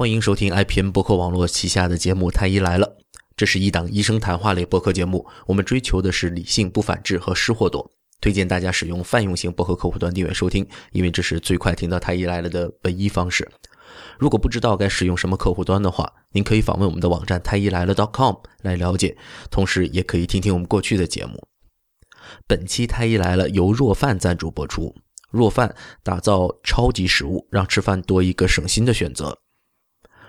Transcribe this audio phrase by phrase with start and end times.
[0.00, 2.86] 欢迎收听 IPN 博客网络旗下的节目《太医来了》，
[3.36, 5.26] 这是一档医生谈话类播客节目。
[5.44, 7.92] 我们追求的是理性、不反制和失货多。
[8.18, 13.46] 推荐大家使用泛用型博客客户端订阅收听，因为这是最快听到《太医来了》的唯一方式。
[14.18, 19.14] 如果不知道该使用什么客户端的话，您可以访问我们的网站太医来了 .com 来了解，
[19.50, 21.46] 同时也可以听听我们过去的节目。
[22.46, 24.94] 本期太医来了由若饭赞助播出。
[25.30, 29.36] 若饭打造超级食物，让吃饭多一个省心的选择。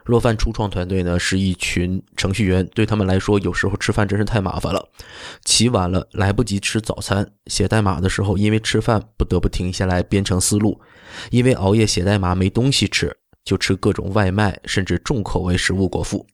[0.04, 4.90] 若饭初创团队呢是一群程序员，对他们来说，有时候吃饭真是太麻烦了。
[5.46, 10.80] 起晚了来不及吃早餐，写代码的时候，因为吃饭不得不停下来编程思路；
[11.30, 16.26] 因为熬夜写代码没东西吃，就吃各种外卖，甚至重口味食物果腹。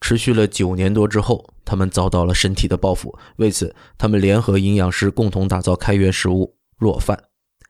[0.00, 3.16] 持续了九年多之后，他们遭到了身体的报复。
[3.36, 7.16] 为此，他们联合营养师共同打造开源食物若饭。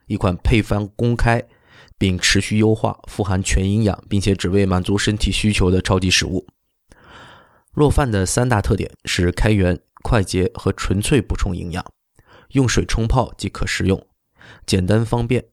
[0.07, 1.43] 一款配方公开
[2.03, 6.45] 并持续优化、富含全营养，并且只为满足身体需求的超级食物。
[7.73, 11.85] 若饭的三大特点是开源、快捷和纯粹补充营养，
[12.55, 14.05] 用水冲泡即可食用，
[14.67, 15.45] 简单方便。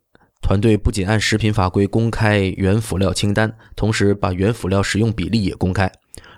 [0.42, 5.92] 团队不仅按食品法规公开原辅料清单，同时把原辅料使用比例也公开，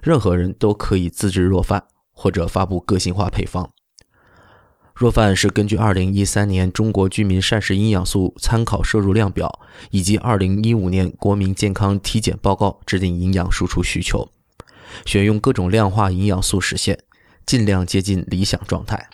[0.03, 3.71] 任何人都可以自制若饭或者发布个性化配方。
[5.01, 14.29] 若饭是根据2013年中国居民膳食营养素参考摄入量表以及2015年国民健康体检报告制定营养输出需求，
[15.07, 16.99] 选用各种量化营养素实现，
[17.47, 19.09] 尽量接近理想状态。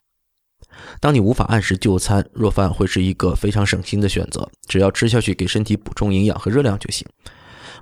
[0.99, 7.07] 当你无法按时就餐，若饭会是一个非常省心的选择，只要吃下去给身体补充营养和热量就行。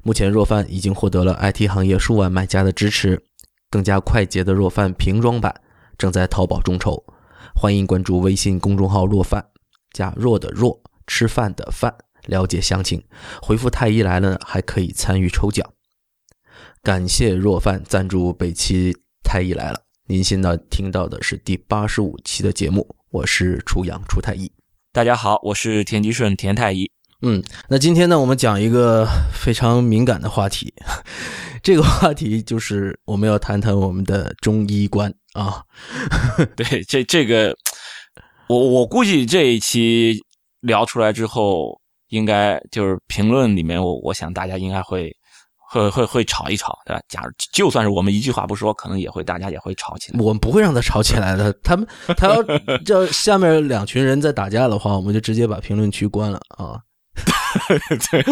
[0.03, 3.23] 目前若饭已经获得了 IT 行业数万买家的支持，
[3.71, 5.59] 更加快捷的若饭瓶装版
[5.97, 7.03] 正在淘宝众筹。
[7.57, 9.43] 欢迎关注微信公众号“若饭”，
[9.93, 11.95] 加“若”的“若”，吃饭的“饭”，
[12.27, 13.01] 了解详情。
[13.41, 15.65] 回复“太医来了”还可以参与抽奖。
[16.83, 19.77] 感谢若饭赞助本期《太医来了》。
[20.07, 24.51] 您现在听到的是第八十五期的节目，我是楚阳楚太医。
[24.91, 26.91] 大家好，我是田吉顺田太医。
[27.21, 30.73] 嗯，那今天呢，我们讲一个非常敏感的话题，
[31.63, 35.11] 这个话题就是我们要谈谈我们的中医观。
[35.35, 35.61] 啊，
[36.55, 37.53] 对，这这个，
[38.47, 40.17] 我我估计这一期
[40.61, 45.11] 聊出来之后，应该就是评论里面，我我想大家应该会
[45.69, 47.01] 会会会吵一吵，对吧？
[47.09, 50.19] 假如就算是我们一句话不说，可能也会大家也会吵起来。
[50.21, 51.85] 我们不会让他吵起来的，他们
[52.15, 52.41] 他要
[52.85, 56.79] 叫下面两群人在打架的话，我们就直接把评论区关了啊。
[58.09, 58.23] 对。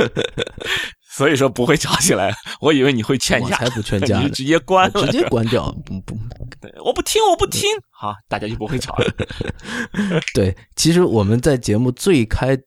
[1.15, 6.17] 所以说不会吵起来，我以为你会劝架，才不劝架， 直接关，直接关掉， 不不，
[6.59, 9.05] 对，我不听，我不听，好，大家就不会吵了。
[10.33, 12.57] 对，其实我们在节目最开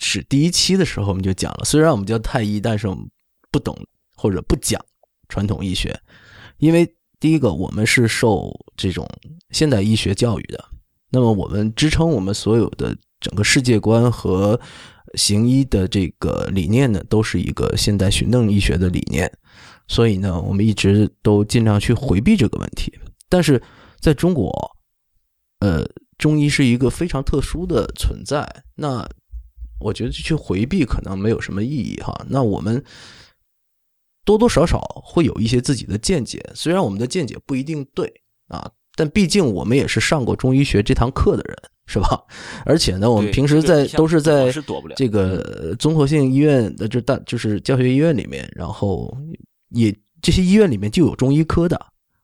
[0.00, 3.08] 始第一期的时候，我们就讲了，虽然我们叫太医，但是我们
[3.52, 3.76] 不懂
[4.16, 4.84] 或者不讲
[5.28, 5.96] 传统医学，
[6.58, 9.08] 因为第一个，我们是受这种
[9.50, 10.64] 现代医学教育的，
[11.10, 14.60] 那么我们支撑我们所有的整个世界观和。
[15.14, 19.30] 行医的这个理念呢，都是一个现代循证医学的理念，
[19.88, 22.92] 所以呢，我们一直都尽量去回避这个问题。
[23.28, 23.62] 但是
[24.00, 24.50] 在中国，
[25.60, 25.86] 呃，
[26.18, 29.08] 中医是一个非常特殊的存在，那
[29.80, 32.24] 我觉得去回避可能没有什么意义哈。
[32.28, 32.82] 那我们
[34.24, 38.12] 多多少少会有一些自己的见解，虽然我们的见解不一定对
[38.48, 41.56] 啊，但毕竟我们也是上过中医学这堂课的人。
[41.84, 42.24] 是吧？
[42.64, 44.50] 而且呢，我们平时在都是在
[44.96, 49.14] 这个综合性医院的这大就是教学医院里面，然后
[49.70, 51.78] 也这些医院里面就有中医科的。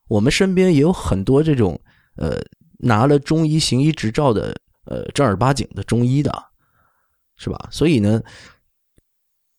[0.06, 1.78] 我们身边也有很多这种
[2.16, 2.40] 呃
[2.78, 6.32] 拿了中医行医执照的呃正儿八经的中医的，
[7.36, 7.68] 是吧？
[7.70, 8.22] 所以呢，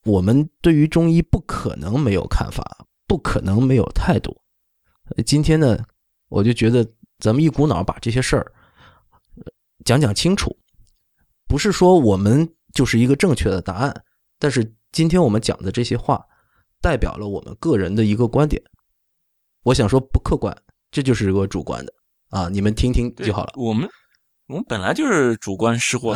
[0.04, 4.40] 我们对于中医不可能没有看法，不可能没有态度。
[5.24, 5.78] 今天呢，
[6.30, 6.84] 我就觉得
[7.20, 8.52] 咱们一股脑把这些事儿。
[9.84, 10.56] 讲讲清楚，
[11.48, 14.02] 不是说我们就是一个正确的答案，
[14.38, 16.22] 但是今天我们讲的这些话，
[16.82, 18.62] 代表了我们个人的一个观点。
[19.62, 20.56] 我想说不客观，
[20.90, 21.92] 这就是个主观的
[22.28, 23.52] 啊，你们听听就好了。
[23.56, 23.88] 我们
[24.48, 26.14] 我们本来就是主观失货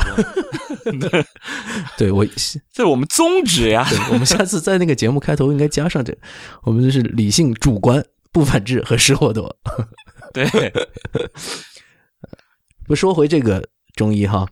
[1.01, 1.25] 的，
[1.97, 2.25] 对我
[2.71, 3.87] 这是我们宗旨呀。
[4.13, 6.17] 我们下次在那个节目开头应该加上这，
[6.65, 9.57] 我们就是理性、主观、不反制和失货多。
[10.35, 10.73] 对。
[12.87, 14.47] 不说回这个中医哈，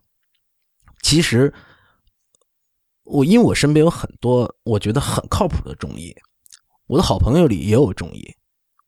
[1.03, 1.53] 其实
[3.03, 6.17] 我因为我身边有很多我觉得很靠谱的中医，
[6.87, 8.35] 我的好朋友里也有中医。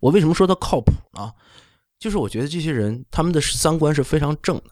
[0.00, 1.31] 我为什么说他靠谱呢？
[1.99, 4.70] 就是我觉得这些人他们的三观是非常正的，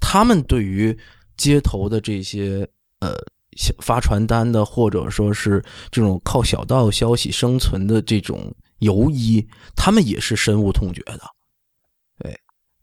[0.00, 0.98] 他们对于
[1.36, 2.68] 街头的这些
[3.00, 3.14] 呃
[3.80, 11.33] 发传单的，或者说是这种靠小道消息生存的这种游医，他们也是深恶痛绝的。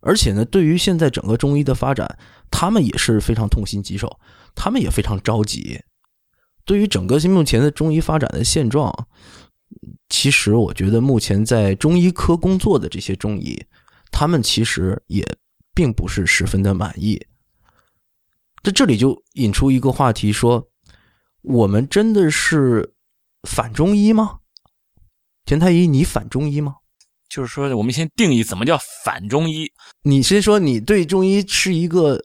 [0.02, 2.18] 而且呢，对于现在整个中医的发展，
[2.50, 4.18] 他们也是非常痛心疾首，
[4.54, 5.80] 他们也非常着急。
[6.64, 8.92] 对于整个目前的中医发展的现状，
[10.08, 13.64] 其实我觉得目前在中医科工作的这些中医，
[14.10, 15.24] 他们其实也
[15.74, 17.24] 并不是十分的满意。
[18.62, 20.68] 在这里就引出一个话题，说
[21.42, 22.94] 我们真的是
[23.48, 24.40] 反中医吗？
[25.44, 26.76] 田太医，你反中医吗？
[27.32, 29.66] 就是说，我们先定义怎么叫反中医。
[30.02, 32.20] 你先说，你对中医是一个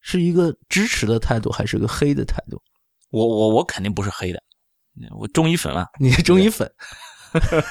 [0.00, 2.58] 是一个支持的态度，还是个黑的态度？
[3.10, 4.42] 我我我肯定不是黑的，
[5.18, 5.86] 我中医粉啊。
[6.00, 6.66] 你是中医粉，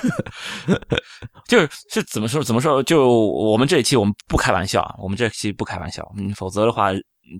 [1.50, 2.84] 就是是怎么说怎么说？
[2.84, 6.92] 就我们这一期我们不开玩笑啊，我们这期不开玩笑，嗯，否则的话。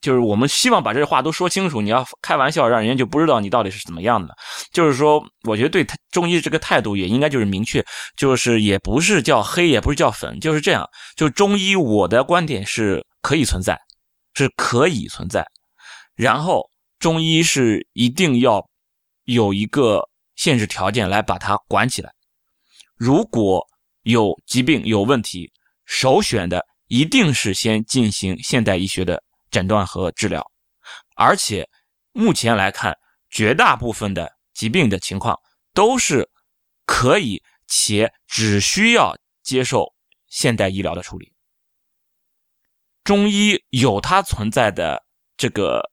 [0.02, 1.82] 就是我们希望把这话都说清楚。
[1.82, 4.36] 你要开玩笑，让人家就不知道你到底是怎么样的。
[4.72, 7.86] 就是说，我觉得对中医这个态度也应该就是明确，
[8.16, 10.88] 就是也不是叫黑，也不是叫粉，就是这样。
[11.16, 13.80] 就中医，我的观点是可以存在，
[14.34, 15.46] 是可以存在。
[16.16, 16.64] 然后
[17.00, 18.64] 中医是一定要
[19.26, 20.02] 有一个
[20.36, 22.12] 限制条件来把它管起来。
[22.96, 23.66] 如果
[24.04, 25.52] 有疾病有问题，
[25.86, 29.22] 首选的一定是先进行现代医学的。
[29.58, 30.52] 诊断和治疗，
[31.16, 31.68] 而且
[32.12, 32.96] 目前来看，
[33.28, 35.36] 绝大部分的疾病的情况
[35.74, 36.30] 都是
[36.86, 39.96] 可以且只需要接受
[40.28, 41.34] 现代医疗的处理。
[43.04, 45.04] 中医有它存在的
[45.36, 45.90] 这个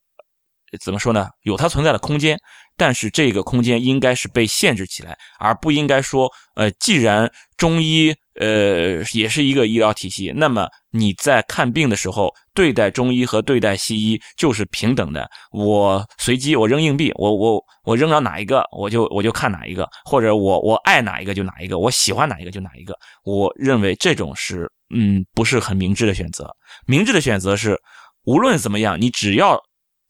[0.79, 1.31] 怎么说呢？
[1.41, 2.39] 有它存在的空间，
[2.77, 8.15] 但是这个空间应该是被限制起来，而不应该说，呃，既然中医。
[8.41, 10.33] 呃，也是一个医疗体系。
[10.35, 15.29] 那么你在看病的时候，对待中医和对待西医就是平等的。
[15.53, 22.97] 我随机，我扔硬币，我我我扔到哪一个，我就我就看哪一个，或者我我爱哪一个就哪一个，我喜欢哪一个就哪一个。
[23.25, 26.51] 我认为这种是嗯不是很明智的选择。
[26.87, 27.79] 明智的选择是，
[28.25, 29.61] 无论怎么样，你只要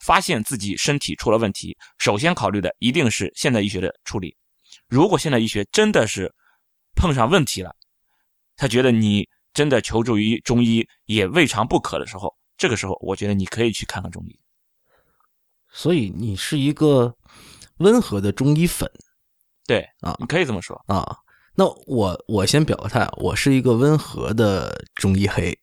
[0.04, 4.34] 发现自己身体出了问题，首先考虑的一定是现代医学的处理。
[4.88, 6.30] 如果现代医学真的是
[6.94, 7.74] 碰上问题了，
[8.56, 14.38] 他觉得你真的求助于中医也未尝不可的时候，这个时候我觉得你可以去看看中医。
[15.70, 17.16] 所以你是一个
[17.78, 18.90] 温和的中医粉，
[19.66, 21.18] 对啊，你可以这么说啊。
[21.56, 25.56] 那我我先表个态，我是一个温和的中医黑。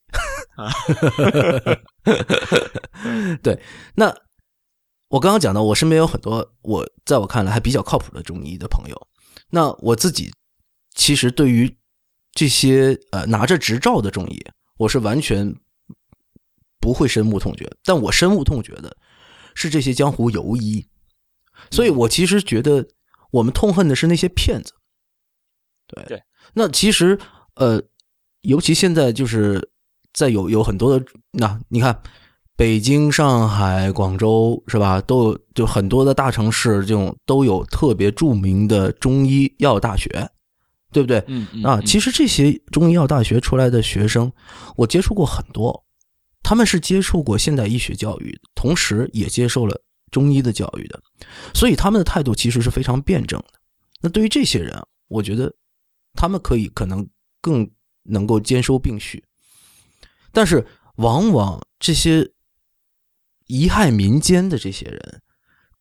[3.42, 3.62] 对，
[3.96, 4.14] 那
[5.10, 9.08] 我刚刚讲到，我身边有很多我在我看来还比较靠谱的中医的朋友。
[9.50, 10.32] 那我自己
[10.96, 11.78] 其实对于。
[12.34, 14.40] 这些呃拿着执照的中医，
[14.78, 15.56] 我是完全
[16.80, 17.70] 不会深恶痛绝。
[17.84, 18.96] 但我深恶痛绝的
[19.54, 20.88] 是这些江湖游医，
[21.70, 22.88] 所以我其实觉得
[23.32, 24.74] 我们痛恨的是那些骗子。
[25.88, 26.24] 对对，
[26.54, 27.20] 那其实
[27.56, 27.82] 呃，
[28.42, 29.70] 尤其现在就是
[30.14, 32.02] 在有有很多的那你看，
[32.56, 35.02] 北京、上海、广州是吧？
[35.02, 40.30] 都有就很多的大城市，这种都有特别著名的中医药大学。
[40.92, 41.24] 对不对？
[41.28, 44.32] 嗯嗯啊，其实这些中医药大学出来的学生，
[44.76, 45.84] 我接触过很多，
[46.44, 51.02] 他们是接触过现代医学教育，同时也接受了中医的教育的，
[51.54, 53.60] 所以他们的态度其实是非常辩证的。
[54.02, 55.54] 那对于这些人，我觉得
[56.14, 57.08] 他们可以可能
[57.40, 57.70] 更
[58.04, 59.24] 能够兼收并蓄，
[60.32, 62.30] 但是往往这些
[63.48, 65.22] 贻害民间的这些人，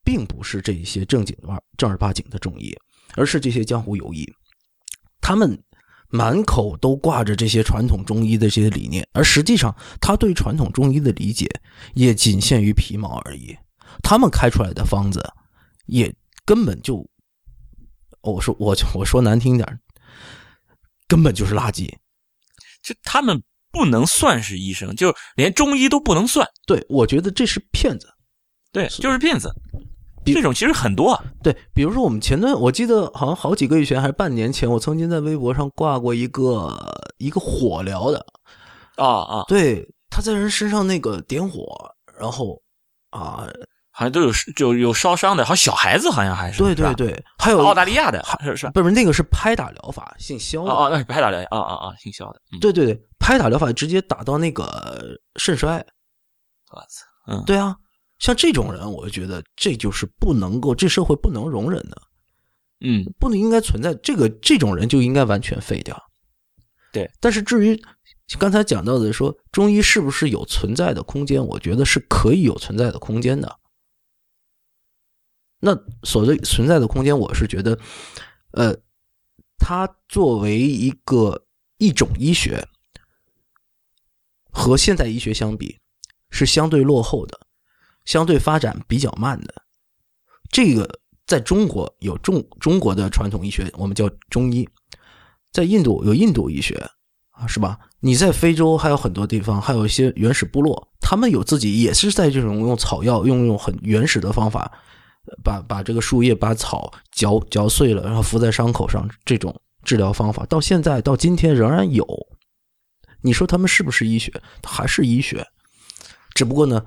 [0.05, 2.77] 并不是这些正经的正儿八经的中医，
[3.17, 4.31] 而是这些江湖游医。
[5.21, 5.63] 他们
[6.09, 11.49] 满口都挂着这些传统中医的这些理念，而实际上他对传统中医的理解
[11.95, 13.57] 也仅限于皮毛而已。
[14.03, 15.23] 他们开出来的方子
[15.87, 17.09] 也根本就，
[18.23, 19.81] 我说我我说难听点
[21.07, 21.89] 根本就是垃圾。
[22.83, 26.49] 就他们不能算是医生，就连中医都不能算。
[26.67, 28.09] 对，我觉得这是骗子。
[28.73, 29.53] 对，就是骗子。
[30.25, 36.77] 这种其实很多，对，比如说我们前段，我记得好像好几个月前还是半年前，我曾经在微博上挂过一个
[37.19, 38.25] 一个火疗的，
[38.97, 41.65] 啊啊，对，他在人身上那个点火，
[42.19, 42.61] 然后
[43.11, 43.47] 啊，
[43.91, 55.85] 好像都有就有烧伤的，好像小孩子好像还是，对对对，还有澳大利亚的，是是，不是那个是拍打疗法，姓肖的，哦哦，那是拍打疗，啊啊啊，姓肖的，对对对，拍打疗法直接打到那个肾衰，
[56.73, 57.75] 我操，嗯，对啊。
[58.21, 62.03] 像这种人，我就觉得这就是不能够，这社会不能容忍的，
[62.81, 66.01] 嗯，不能应该存在这个这种人就应该完全废掉。
[66.93, 67.81] 对，但是至于
[68.39, 73.59] 刚才讲到的说中医是不是有存在的空间，我觉得是可以有存在的空间的。
[75.59, 77.79] 那所谓存在的空间，我是觉得，
[78.53, 78.75] 呃，
[79.59, 81.47] 它作为一个
[81.79, 82.67] 一种医学，
[84.51, 85.79] 和现代医学相比，
[86.31, 87.39] 是相对落后的，
[88.05, 89.55] 相对发展比较慢的。
[90.51, 94.65] 这个在中国有中中国的传统医学，我们叫中医；
[95.53, 96.75] 在印度有印度医学
[97.31, 97.79] 啊，是吧？
[98.01, 104.73] 你在非洲还有很多地方，还有一些原始部落，他们有自己也是在这种用草药，用用很原始的方法，
[105.45, 109.55] 把把这个树叶、把草嚼嚼碎了，然后敷在伤口上，这种
[109.85, 112.05] 治疗方法到现在到今天仍然有。
[113.23, 114.33] 你说他们是不是医学？
[114.65, 115.47] 还是医学？
[116.35, 116.85] 只不过呢，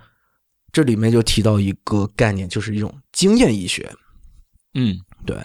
[0.74, 3.90] 这里面就提到一个概念，就是一种经验医学。
[4.74, 5.38] 嗯，对。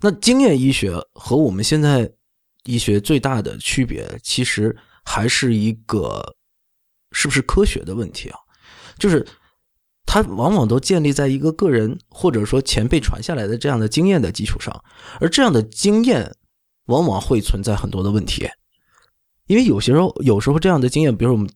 [0.00, 2.10] 那经验医学和我们现在
[2.64, 6.34] 医学最大的区别，其实还是一个
[7.12, 8.38] 是不是科学的问题啊？
[8.98, 9.24] 就是
[10.06, 14.82] 它往往都建立在一个个人或者说前辈传下来的这样的经验的基础上，
[15.20, 16.34] 而这样的经验
[16.86, 18.48] 往往会存在很多的问题。
[19.46, 21.48] 因为有些时候，有时候这样的经验，比如我们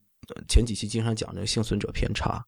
[0.48, 2.44] 前几期经常讲这个幸存者偏差，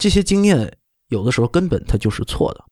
[0.00, 0.76] 这些经验
[1.08, 2.64] 有的时候根本它就是错的，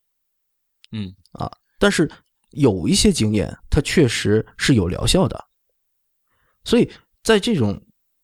[0.91, 1.15] 嗯。
[1.33, 2.11] 啊，但是
[2.51, 5.45] 有一些经验它确实是有疗效的，
[6.65, 6.91] 所以
[7.23, 7.81] 在这种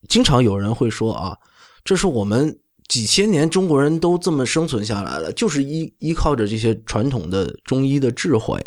[0.09, 1.39] 经常有人会说啊，
[1.85, 2.59] 这是我们
[2.89, 8.59] 几千年中国人都这么生存下来了，就是依依靠着这些传统的中医的智慧，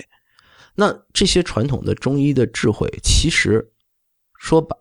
[0.76, 3.74] 那这些传统的中医的智慧，其实
[4.40, 4.78] 说白。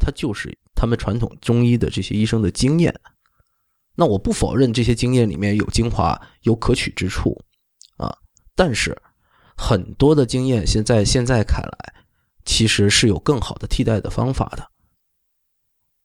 [0.00, 2.94] 它就是他们传统中医的这些医生的经验，
[4.00, 7.36] 那我不否认这些经验里面有精华、有可取之处
[7.96, 8.16] 啊，
[8.54, 8.96] 但是
[9.56, 11.94] 很多的经验现在现在看来，
[12.44, 14.70] 其实是有更好的替代的方法的。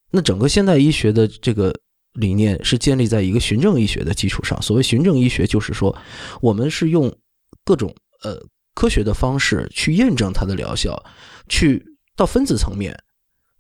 [0.10, 1.72] 那整个现代医学的这个
[2.14, 4.60] 理念是建立在一个循证医学的基础上。
[4.60, 5.96] 所谓循证医学，就是说
[6.42, 7.16] 我们是用
[7.64, 8.42] 各种呃
[8.74, 11.00] 科学的方式去验证它的疗效，
[11.48, 11.86] 去
[12.16, 12.98] 到分子层面。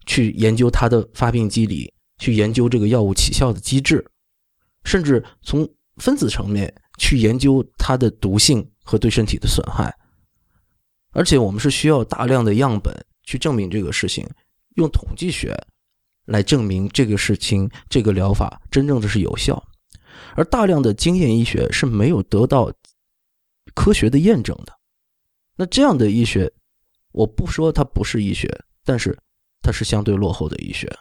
[0.05, 4.05] 去研究它的发病机理，去研究这个药物起效的机制，
[4.83, 9.93] 甚至从分子层面去研究它的毒性和对身体的损害。
[11.11, 14.27] 而且我们是需要大量的样本去证明这个事情，
[14.75, 15.55] 用统计学
[16.25, 19.63] 来证明这个事情、这个疗法真正的是有效。
[20.35, 22.71] 而大量的经验医学是没有得到
[23.73, 24.73] 科学的验证的。
[25.55, 26.51] 那这样的医学，
[27.11, 28.49] 我不说它不是医学，
[28.83, 29.17] 但是。
[29.65, 30.93] 它是相对落后的医学，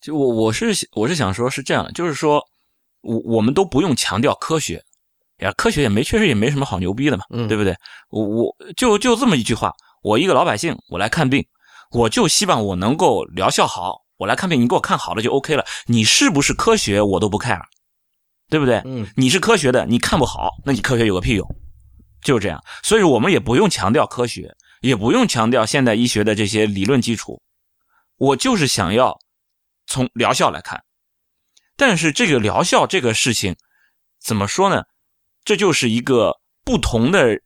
[0.00, 2.44] 就我我是我是想说，是这样，就是说，
[3.04, 4.82] 我我们都不用强调科学，
[5.38, 7.76] 呀，科学也没确实也没什么好牛逼的嘛，对不对？
[8.10, 11.46] 我我就就这么一句话，我一个老百姓，我来看病，
[11.90, 17.62] 我就希望我能够疗效好，我来看病，你给我看好了就 OK 了，你是不是科学我都不 care，
[18.48, 18.82] 对不对？
[18.84, 21.46] 嗯，你是科学的，你看不好，那你科学有个屁用，
[22.22, 24.54] 就是这样，所以我们也不用强调科学。
[24.80, 27.40] 也不用强调现代医学的这些理论基础，
[28.18, 29.18] 我就是想要
[29.86, 30.78] 从疗效来看。
[31.76, 33.56] 但是这个疗效这个事情
[34.24, 34.82] 怎么说呢？
[35.44, 37.40] 这就是一个不同的，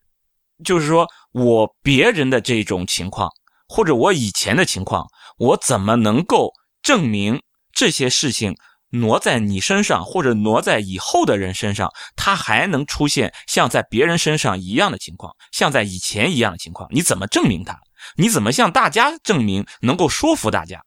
[0.64, 3.30] 就是说我别人的这种情况，
[3.66, 5.06] 或者我以前的情况，
[5.38, 7.42] 我怎么能够证明
[7.72, 8.56] 这些事情？
[8.90, 16.88] 挪在你身上，或者挪在以后的人身上，他还能出现像在别人身上一样的情况，像在以前一样的情况。
[16.90, 17.78] 你怎么证明他？
[18.16, 20.80] 你怎么向大家证明，能够说服大家？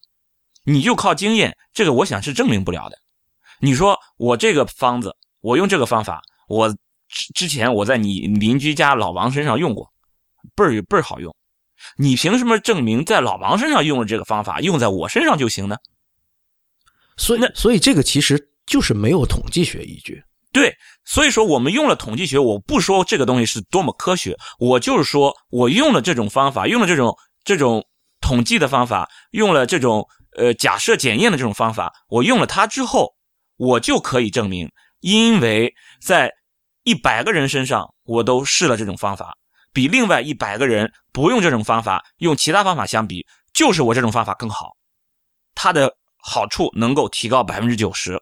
[0.64, 2.98] 你就靠经验，这个我想是证明不了的。
[3.62, 6.70] 你说我这个方子，我用这个方法，我
[7.08, 9.92] 之之前我在你邻居家老王身上用过，
[10.56, 11.34] 倍儿倍儿好用。
[11.98, 15.78] 你凭什么证明在老王身上用了这个方法，用在我身上就行呢？
[17.18, 20.24] 所以，那所以这个其实就是没有统计学依据。
[20.52, 20.76] 对，
[21.06, 27.86] 所以说我们用了统计学，我不说这个东西是多么科学，我就是说我用了这种方法，用了这种这种
[28.20, 33.14] 统计的方法，用了这种呃假设检验的这种方法，我用了它之后，
[33.62, 36.32] 我就可以证明，因为在
[36.84, 39.38] 一百个人身上我都试了这种方法，
[39.72, 44.76] 比另外一百个人不用这种方法，用其他方法相比，就是我这种方法更好，
[45.54, 45.96] 它的。
[46.24, 48.22] 好处能够提高百分之九十，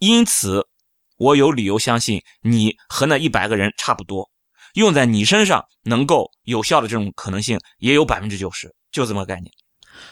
[0.00, 0.68] 因此
[1.16, 4.30] 我有理由相信你和那一百个人差不多，
[4.74, 9.50] 用在你身上能够有效的这种可能性也有百分之九十，就这么个概念。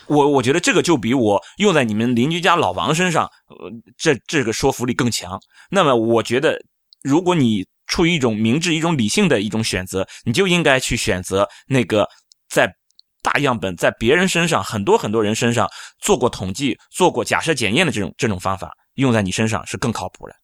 [0.07, 5.41] 我我觉得这个就比我用在你们邻居家老王身上，呃，这这个说服力更强。
[5.71, 6.59] 那么我觉得，
[7.03, 12.09] 如果你出于一种明智、一种理性的一种选择，你就应该去选择那个
[12.49, 12.75] 在。
[13.25, 15.67] 大样本在别人身上，很多很多人身上
[15.99, 20.35] 做过统计、做过假设检验的这种这种方法，用在你身上是更靠谱的。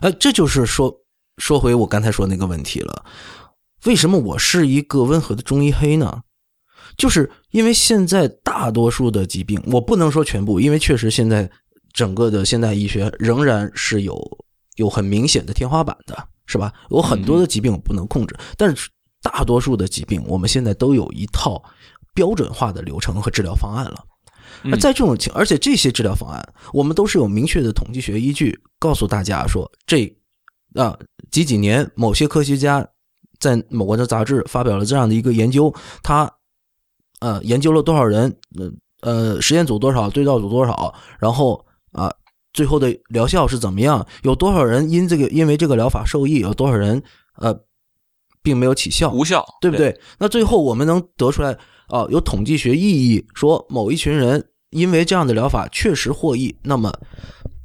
[0.00, 0.90] 呃，这就是说
[1.36, 3.04] 说回我刚才说那个问题了，
[3.84, 6.22] 为什么我是一个温和的中医黑呢？
[6.96, 11.50] 就是因为现在大多数的疾病，我不能说全部，因为确实现在
[11.92, 14.20] 整个的现代医学仍然是有
[14.76, 16.72] 有很明显的天花板的，是吧？
[16.90, 18.90] 有很多的疾病我不能控制，但是
[19.22, 21.62] 大多数的疾病我们现在都有一套
[22.14, 24.04] 标准化的流程和治疗方案了。
[24.62, 30.06] 那在这种情，而且这些治疗方案我们都是有明确的统计学依据，告诉大家说这
[30.74, 30.96] 啊
[31.30, 32.86] 几几年某些科学家
[33.40, 36.30] 在某个的杂志发表了这样的一个研究，他。
[37.22, 38.36] 呃，研究了多少人？
[38.58, 38.70] 呃
[39.02, 40.94] 呃，实验组多少，对照组多少？
[41.18, 42.10] 然后啊，
[42.52, 44.04] 最后的疗效是怎么样？
[44.22, 46.40] 有多少人因这个因为这个疗法受益？
[46.40, 47.02] 有多少人
[47.36, 47.56] 呃，
[48.42, 49.12] 并没有起效？
[49.12, 49.98] 无效，对不对？
[50.18, 51.56] 那最后我们能得出来
[51.88, 56.54] 啊，有统计学意义，说某一群人因为这样的疗法确实获益。
[56.62, 56.92] 那么，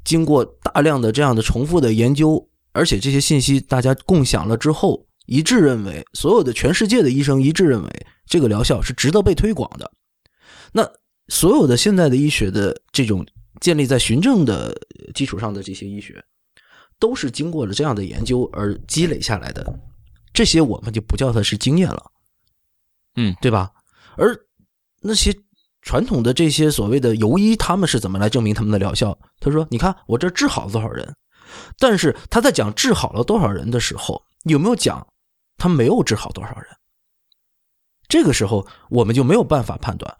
[0.03, 8.07] 经过大量的这样的重复的研究，而且这些信息大家共享了之后，一致认为，所有的全世界的医生一致认为。
[8.29, 9.89] 这个疗效是值得被推广的。
[10.73, 10.85] 那
[11.29, 13.25] 所有的现在的医学的这种
[13.61, 14.77] 建立在循证的
[15.15, 16.21] 基础上的这些医学，
[16.99, 19.65] 都是经过了这样的研究而积累下来的。
[20.33, 22.11] 这些我们就不叫它是经验了，
[23.15, 23.71] 嗯，对吧？
[24.17, 24.37] 而
[25.01, 25.33] 那些
[25.81, 29.17] 传统的这些所谓的游医，他们是怎么来证明他们的疗效？
[29.39, 31.15] 他说：“你看我这治好了多少人？”
[31.79, 35.07] 但是他在讲治好了多少人的时候，有没有讲
[35.57, 36.65] 他没有治好多少人？
[38.07, 40.15] 这个时候我们就没有办法判断，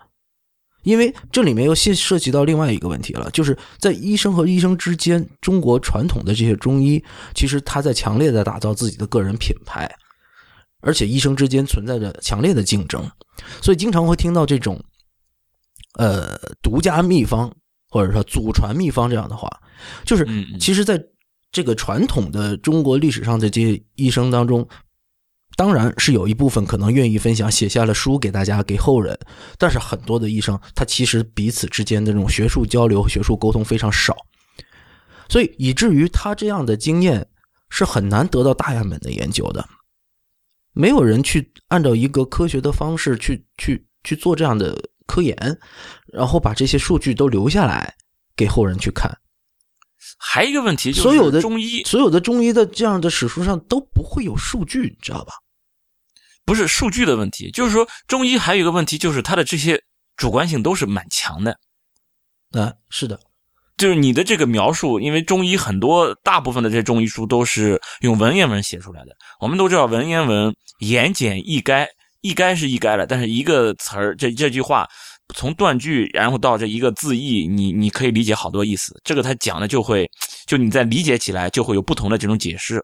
[0.84, 7.01] 因为这里面又涉涉及到另外一个问题了，就是在医生和医生之间，中国传统的这些中医，
[7.34, 9.89] 其实他在强烈的打造自己的个人品牌，
[10.82, 13.10] 而且医生之间存在着强烈的竞争，
[13.62, 14.84] 所以经常会听到这种，
[15.94, 17.50] 呃，独家秘方
[17.89, 19.50] 或者说祖传秘方这样的话，
[20.03, 20.27] 就是
[20.60, 21.01] 其实在
[21.53, 24.67] 这个传统的中国历史上的这些医生当中。
[25.56, 29.18] 当然是有一部分可能愿意分享，写下了书给大家给后人，
[29.58, 34.15] 但是很多的医生他其实彼此之间的这种学术交流、学术沟通非常少，
[35.30, 37.28] 所以以至于他这样的经验
[37.69, 39.67] 是很难得到大样本的研究的，
[40.74, 45.36] 没有人去按照一个科学的方式去去去做这样的科研，
[46.13, 47.95] 然后把这些数据都留下来
[48.36, 49.17] 给后人去看。
[50.17, 55.34] 还有一个问题，所有的中医，所有的中医的这样的史书上都不会有数据，你知道吧？
[56.46, 59.84] 不是数据的问题，就是说中医还有一个问题，就是它的这些
[60.15, 61.60] 主观性都是蛮强的。
[62.52, 63.20] 啊，是的，
[63.76, 69.12] 就是你的这个描述，因为中医很多大部分的这些中医书都是用文言文写出来的。
[69.41, 71.86] 我们都知道文言文言简意赅，
[72.22, 74.88] 意赅是意赅了，但是一个词儿，这这句话
[75.36, 79.00] 从断句然后到这一个字义，你你可以理解好多意思。
[79.04, 80.10] 这个他讲的就会，
[80.46, 82.84] 就你在理解起来就会有不同的这种解释。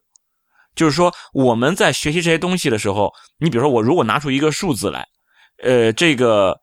[0.76, 5.06] 就是说，我们在学习这些东西的时候，你比如说，我如果拿出一个数字来，
[5.64, 6.58] 呃，这个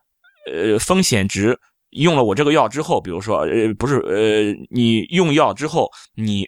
[0.51, 1.57] 呃风险值
[1.91, 6.45] 用了我这个药之后，比如说，呃，不是，呃，你用药之后，你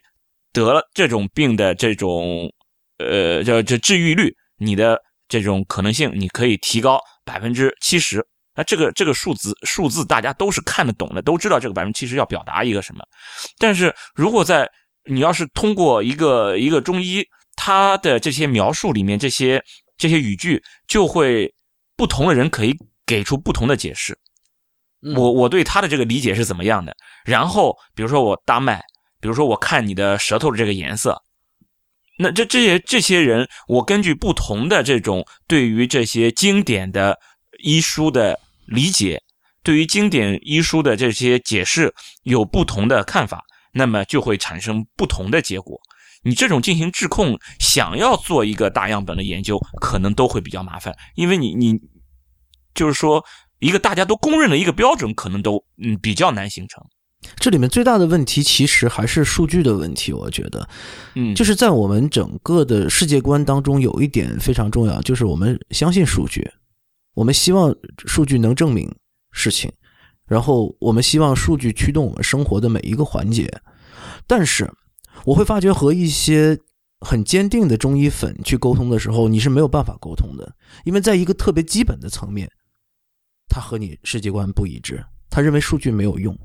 [0.52, 2.50] 得了这种病的这种，
[2.98, 8.26] 呃，叫这治愈率，你的这种可能性，你可以提高百分之七十。
[8.54, 13.04] 那这个这个数字数字大家都是看得懂的，都知道这个百分之七十要表达一个什么。
[13.58, 14.68] 但是如果在
[15.04, 17.24] 你要是通过一个一个中医。
[17.54, 19.62] 他的这些描述里面，这些
[19.98, 21.52] 这些语句就会
[21.96, 22.74] 不同的人可以
[23.06, 24.18] 给出不同的解释。
[25.14, 26.96] 我我对他的这个理解是怎么样的？
[27.26, 28.80] 然后比如说我搭脉，
[29.20, 31.22] 比如说我看你的舌头的这个颜色，
[32.18, 37.18] 那这这些这些人，我根据不同的这种对于这些经典的
[37.62, 39.22] 医书的理解，
[39.62, 41.94] 对于经典医书的这些解释
[42.24, 45.80] 有不同的看法，那么就会产生不同的结果。
[46.24, 51.80] 你这种进行质控，想要做一个大样本的研究，可能都会比较麻烦，因为你你
[52.74, 53.24] 就是说
[53.58, 56.84] 一个大家都公认的一个标准，可能都嗯比较难形成。
[57.36, 60.68] 这里面最大的问题其实还是数据的问题，我觉得，
[61.14, 66.48] 嗯，就是在我们整个的世界观当中，有一点非常重要，就是我们相信数据，
[67.14, 67.74] 我们希望
[68.06, 68.94] 数据能证明
[69.30, 69.72] 事情，
[70.26, 73.62] 然后我们希望数据驱动我们生活的每一个环节，
[74.26, 74.72] 但是。
[75.24, 76.58] 我会发觉和一些
[76.98, 82.50] 很坚定的中医粉去沟通的时候，你是没有办法沟通的，因为在一个特别基本的层面，
[83.46, 86.36] 他和你世界观不一致，他认为数据没有用，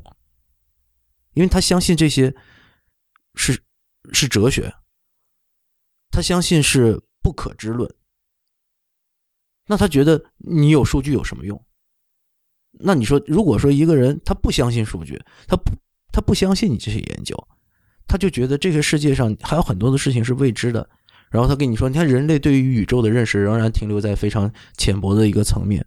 [1.33, 2.35] 因为他相信这些
[3.33, 3.59] 是
[4.11, 4.71] 是哲学，
[6.11, 7.91] 他相信是不可知论，
[9.67, 11.61] 那他觉得你有数据有什么用？
[12.79, 15.71] 那你说，如果说一个人他不相信数据，他不
[16.11, 17.35] 他不相信你这些研究。
[18.07, 20.87] 他就觉得这个世界上还有很多的事情是未知的，
[21.29, 25.85] 然后他跟你说，你看人类对于宇宙的认识仍然停留在非常浅薄的一个层面，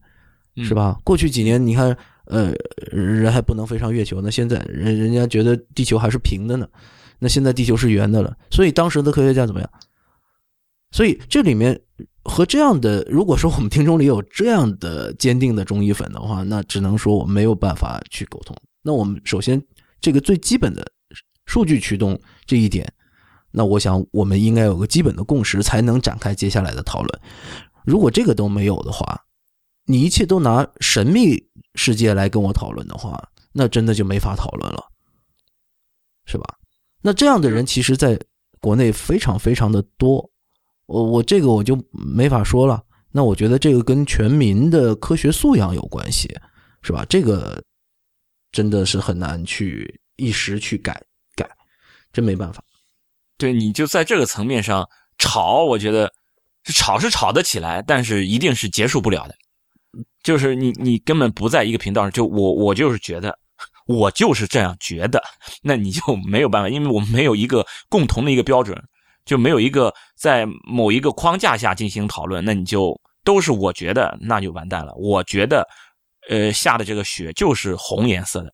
[0.56, 1.00] 是吧？
[1.02, 2.52] 过去几年，你看，呃，
[2.92, 6.68] 人还不能飞上月球，那现在人人家觉得地球还是平的呢，
[7.18, 8.36] 那现在地球是圆的了。
[8.50, 9.70] 所以当时的科学家怎么样？
[10.90, 11.80] 所以这里面
[12.22, 18.54] 和这样的，如果说我们听众里有这样的坚定的中医粉的话，那只能说我们没有办法去沟通。
[18.82, 19.62] 那我们首先
[20.00, 20.86] 这个最基本的
[21.46, 22.92] 数据驱动这一点，
[23.50, 27.20] 那我想我们应该有个基本的共识，才能展开接下来的讨论。
[27.84, 29.24] 如果这个都没有的话，
[29.86, 34.84] 你一切都拿神秘世界来跟我讨论的话，那真的就没法讨论了，
[36.26, 36.58] 是吧？
[37.00, 38.20] 那这样的人其实在
[38.60, 40.30] 国内非常非常的多。
[40.90, 42.82] 我我这个我就没法说了。
[43.12, 46.28] 那我觉得这个跟全民的科学素养有关系，
[46.82, 47.06] 是吧？
[47.08, 47.62] 这个
[48.50, 51.00] 真的是很难去一时去改
[51.36, 51.48] 改，
[52.12, 52.62] 真没办法。
[53.38, 56.12] 对，你就在这个层面上吵，我觉得
[56.64, 59.34] 是吵是吵得起来，但是一定是结束不了的。
[60.22, 63.36] 就是你你根本不在一个频道上，就我我就是觉得，
[63.86, 65.22] 我就是这样觉得，
[65.62, 68.76] 那你就没有办法，因为我们没有一个共同的一个标准。
[69.30, 74.92] 就没有一个在某一个框架下进行讨论，那你就都是我觉得，那就完蛋了。
[74.96, 75.64] 我觉得，
[76.28, 78.52] 呃，下的这个雪就是红颜色的。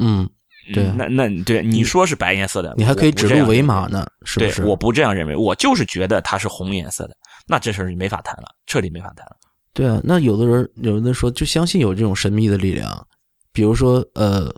[0.00, 0.28] 嗯，
[0.74, 4.64] 对，那那对你说是白颜色的，你还可以指鹿为马呢，是不是？
[4.64, 7.14] 我不这样认为，我就是觉得它是红颜色的，
[7.46, 9.36] 那这事儿就没法谈了，彻底没法谈了。
[9.74, 13.06] 对啊，那有的人有的说就相信有这种神秘的力量，
[13.52, 14.52] 比如说呃，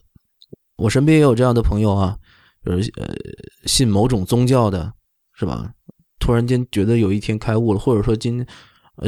[0.79, 2.17] 我身边也有这样的朋友啊，
[2.65, 3.07] 就是呃
[3.67, 4.91] 信某种宗教的。
[5.39, 5.73] 是吧？
[6.19, 8.45] 突然间觉得有一天开悟了，或者说今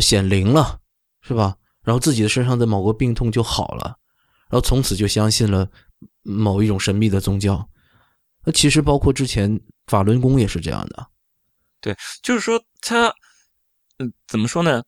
[0.01, 0.79] 显灵了，
[1.23, 1.57] 是吧？
[1.83, 3.99] 然后自己的身上的某个病痛就好了，
[4.49, 5.69] 然后从此就相信了
[6.23, 7.69] 某一种神秘的宗教。
[8.45, 11.05] 那其实包括之前法轮功也是这样的。
[11.81, 13.09] 对，就是说他，
[13.99, 14.85] 嗯，怎么说呢？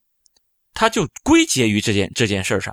[0.74, 2.72] 他就归结于这件这件事上，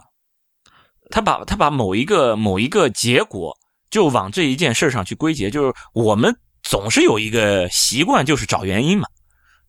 [1.10, 3.58] 他把他把某一个某一个结果
[3.90, 6.40] 就往这一件事上去归结，就是我们。
[6.64, 9.08] 总是有一个习惯，就是找原因嘛，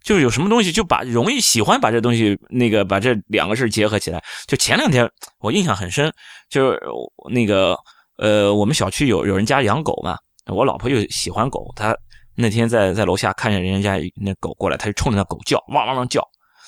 [0.02, 4.22] 就是有什么东西就把容易喜欢把这东西那个把这两个事结合起来。
[4.46, 6.12] 就前两天我印象很深，
[6.48, 6.80] 就是
[7.30, 7.76] 那个
[8.18, 11.96] 呃，我们小区有有人家养狗嘛，我老婆又喜欢狗，她
[12.34, 16.26] 那天在在楼下看见人家那狗过来，她就冲着那狗叫，汪汪汪叫。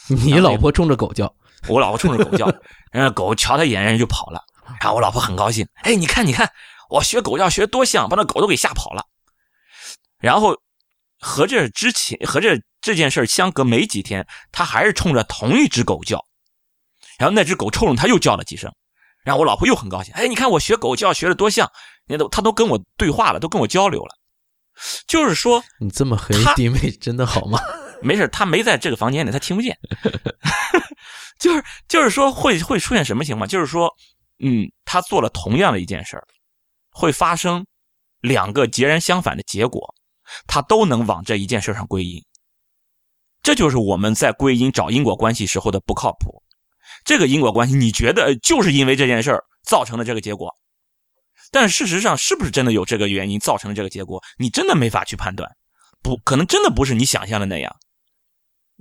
[0.08, 1.32] 你老婆冲着狗叫，
[1.68, 2.46] 我老婆冲着狗叫，
[2.92, 4.40] 人家狗瞧她一眼，人就跑了。
[4.80, 6.48] 然后我老婆很高兴，哎，你看你看，
[6.90, 9.04] 我学狗叫学多像，把那狗都给吓跑了。
[10.22, 10.56] 然后，
[11.18, 16.24] 和这之前和这这件事相隔没几天，他还是冲着同一只狗叫，
[17.18, 18.72] 然后那只狗冲着他又叫了几声，
[19.24, 21.70] 然后我老婆又很高兴，哎，你看我学狗叫学的多像，
[22.06, 24.14] 你都他都跟我对话了，都跟我交流了，
[25.06, 27.60] 就是说你这么黑弟妹真的好吗？
[28.02, 29.78] 没事，他没在这个房间里，他听不见，
[31.38, 33.46] 就是就是说会会出现什么情况？
[33.46, 33.88] 就是说，
[34.40, 36.20] 嗯，他做了同样的一件事
[36.90, 37.64] 会发生
[38.20, 39.94] 两个截然相反的结果。
[40.46, 42.24] 他都能往这一件事上归因，
[43.42, 46.42] 这就是我们在归因找因果关系时候的不靠谱。
[47.04, 50.54] 这个因果关系，你觉得就是因为这件事儿造成的这个结果，
[51.50, 55.50] 但事实上是不是真的有这个原因造成的这个结果，你真的没法去判断。
[56.02, 57.74] 不可能，真的不是你想象的那样。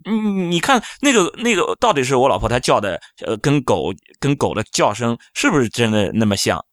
[0.04, 6.64] 你你看那个那个，到底是我老婆她叫的，呃，跟狗跟狗的叫声是不是真的那么像？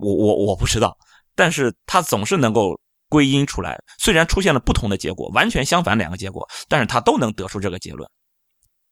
[0.00, 0.96] 我我我不知道，
[1.34, 2.78] 但是她总是能够。
[3.12, 8.08] 归因出来，虽然出现了不同的结果，完全相反两个结果，但是他都能得出这个结论，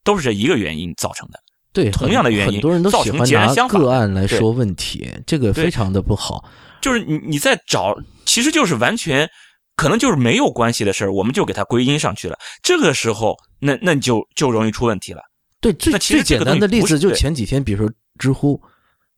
[0.05, 1.41] 都是这一个原因造成的。
[1.73, 6.45] 对，同样的原因，很多人都喜欢拿个案来说问题，这个非常的不好。
[6.83, 9.27] 就是你你在找，其实就是完全
[9.75, 12.37] 可能就是没有关系的事儿，我们就给它归因上去了。
[12.63, 15.23] 这个时候，那那就就容易出问题了。
[15.63, 18.61] 对，最最简单的例子就前几天，比如说知乎。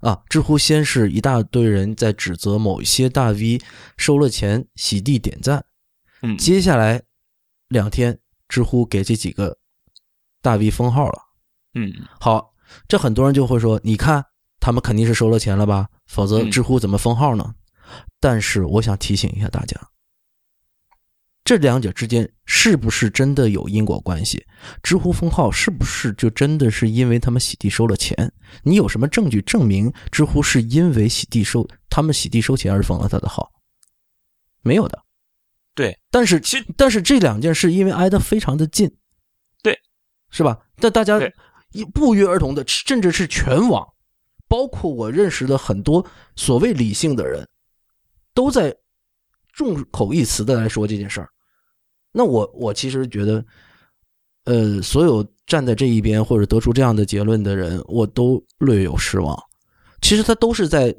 [0.03, 0.23] 啊！
[0.29, 3.61] 知乎先是一大堆人在指责某一些大 V
[3.97, 5.65] 收了钱洗地点赞，
[6.23, 7.03] 嗯，接下来
[7.69, 9.57] 两天，知乎给这几个
[10.43, 11.19] 大 V 封号了，
[11.75, 12.53] 嗯，好，
[12.87, 14.25] 这很多人就会说，你看
[14.61, 17.55] 他们肯定是收了钱了吧，否则知乎怎么封号呢？
[18.21, 19.81] 但是我想提醒一下大家。
[21.45, 24.47] 这两者之间是不是真的有因果关系？
[24.81, 28.33] 知乎封号是不是就真的是因为他们洗地收了钱？
[28.63, 33.51] 你有什么证据证明知乎是因为洗地收他们洗地收钱而封了他的号？
[34.63, 35.03] 没有的。
[35.75, 38.95] 对，但是其但是这两件事因为挨得非常的近，
[39.65, 39.77] 对，
[40.31, 40.61] 是吧？
[40.77, 41.19] 但大家
[41.93, 43.85] 不约而同的，甚至是全网，
[44.47, 47.49] 包括我认识的很多所谓理性的人，
[48.33, 48.77] 都在。
[49.53, 51.29] 众口一词的来说这件事儿，
[52.13, 53.45] 那我我其实觉得，
[54.45, 59.39] 呃，所有站在这一边或者得出这样的结论的人，我都略有失望。
[60.01, 60.95] 其实他都是在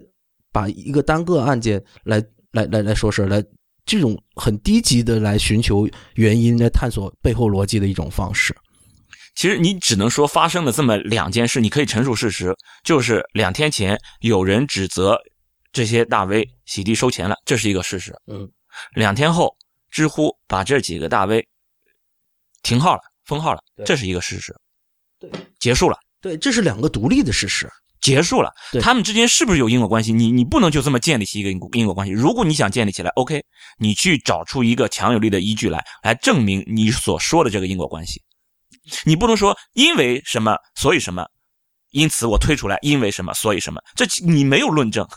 [0.51, 3.43] 把一个单个案件来来来来说事来
[3.85, 8.55] 这种很低级的来寻求原因、来探索背后逻辑的一种方式。
[9.35, 15.17] 其实你只能说发生了这么两件事，你可以陈述事实，就是两天前有人指责
[15.73, 18.15] 这些大 V 洗地收钱了，这是一个事实。
[18.27, 18.49] 嗯，
[18.93, 19.53] 两天后，
[19.89, 21.45] 知乎把这几个大 V
[22.61, 24.55] 停号了、封号了，这是一个事实。
[25.19, 27.69] 对，结束了，对，这是两个独立的事实。
[27.99, 28.51] 结束了。
[28.81, 30.11] 他们之间是不是有因果关系？
[30.11, 32.11] 你你不能就这么建立起一个因果因果关系。
[32.11, 33.41] 如果你想建立起来，OK，
[33.77, 38.21] 你去找出一个强有力的依据来，来证明你所说的这个因果关系。
[39.05, 41.25] 你不能说因为什么所以什么，
[41.91, 45.07] 因此我推出来，因为什么所以什么，这你没有论证，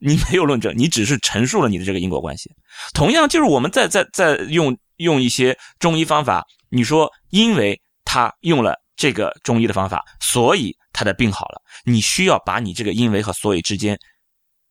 [0.00, 2.50] 你没有论证，你只是陈述了你的这个因果关系。
[2.94, 13.98] 同样，就是我们在在在用用一些中医方法，你说因为他用了这个中医的方法，所以他的病好了，你需要把你这个因为和所以之间，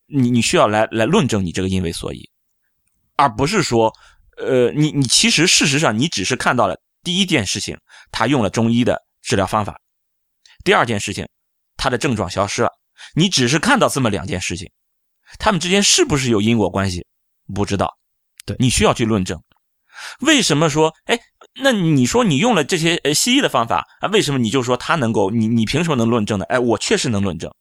[0.08, 2.30] 你你需要来来论证你这个因为所以，
[3.16, 3.94] 而不是说，
[4.38, 6.80] 呃，你你其实事实上你只是看到了。
[7.04, 7.78] 第一件事情，
[8.12, 9.76] 他用了中医的治疗方法；
[10.64, 11.28] 第二件事情，
[11.78, 12.72] 他的症状消失了。
[13.14, 14.72] 你只是看到这么两件事情，
[15.40, 17.06] 他们之间是不是有因果关系？
[17.54, 17.98] 不知道。
[18.46, 19.42] 对你需要去论证。
[20.20, 20.94] 为什么说？
[21.06, 21.20] 哎，
[21.62, 24.08] 那你说你用了这些呃西医的方法啊？
[24.10, 25.32] 为什么你就说他能够？
[25.32, 26.46] 你你凭什么能论证呢？
[26.46, 27.52] 哎，我确实能论证，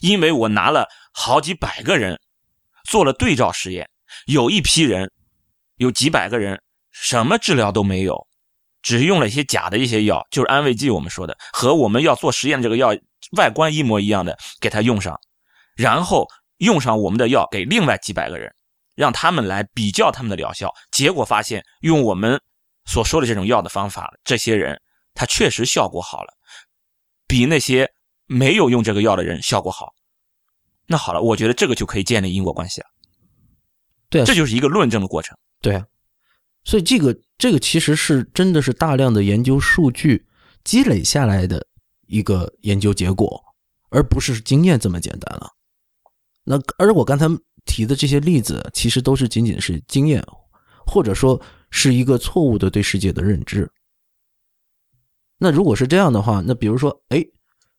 [0.00, 2.18] 因为我拿了好几百个人
[2.84, 3.88] 做了对照实验，
[4.26, 5.12] 有一批人，
[5.76, 6.60] 有几百个人
[6.92, 8.26] 什么治疗都没有。
[8.82, 12.96] 只用了一些假的一些药，就是安慰剂，我们说的和我们要做实验的这个药
[13.36, 15.20] 外观一模一样的，给他用上，
[15.76, 16.26] 然后
[16.58, 18.54] 用上我们的药给另外几百个人，
[18.94, 22.40] 让他们来比较他们的疗效，结果发现用我们
[22.84, 24.80] 所说的这种药的方法，这些人
[25.14, 26.32] 他确实效果好了，
[27.26, 27.90] 比那些
[28.26, 29.92] 没有用这个药的人效果好。
[30.86, 32.86] 那好了，我觉得这个就可以建立因果关系了。
[34.08, 35.36] 对啊，这就是一个论证的过程。
[35.60, 35.84] 对啊，
[36.64, 40.26] 所以这个这个其实是真的是大量的研究数据
[40.62, 41.66] 积累下来的
[42.06, 43.42] 一个研究结果，
[43.90, 45.50] 而不是经验这么简单了。
[46.48, 47.26] 那而我刚才
[47.64, 50.24] 提的这些例子，其实都是仅仅是经验，
[50.86, 53.68] 或者说是一个错误的对世界的认知。
[55.38, 57.22] 那如果是这样的话，那比如说，哎，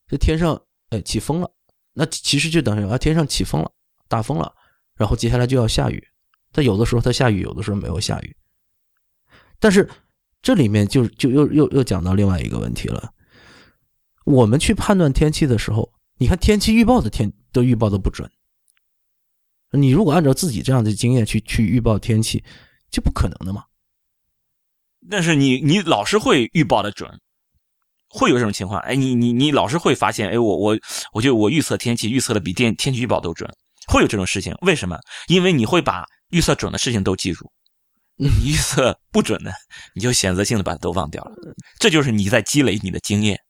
[0.06, 1.50] 这天上哎起风了，
[1.94, 3.72] 那其实就等于啊天上起风了，
[4.06, 4.54] 大风了，
[4.94, 6.06] 然后接下来就要下雨。
[6.52, 8.36] 它有的时候它下雨，有的时候没有下雨。
[9.58, 9.88] 但是
[10.42, 13.12] 这里面就就又又又讲到另外一个问题了。
[14.24, 18.30] 我们去判断天气的时候，你看天气预报的天都预报的不准。
[19.72, 22.42] 你如果按照自己这样的经验去去预报天气，
[22.90, 23.64] 就不可能的嘛。
[25.10, 27.20] 但是你你老是会预报的准，
[28.08, 28.80] 会有这种情况。
[28.80, 30.78] 哎，你你你老是会发现，哎，我我
[31.12, 33.50] 我就我预测天气预测的比天天气预报都准，
[33.88, 34.54] 会有这种事情。
[34.62, 34.98] 为什么？
[35.28, 37.50] 因为你会把预测准的事情都记住。
[38.20, 39.52] 你预测不准的，
[39.94, 41.36] 你就选择性的把它都忘掉了。
[41.78, 43.40] 这就是你在积累你的经验，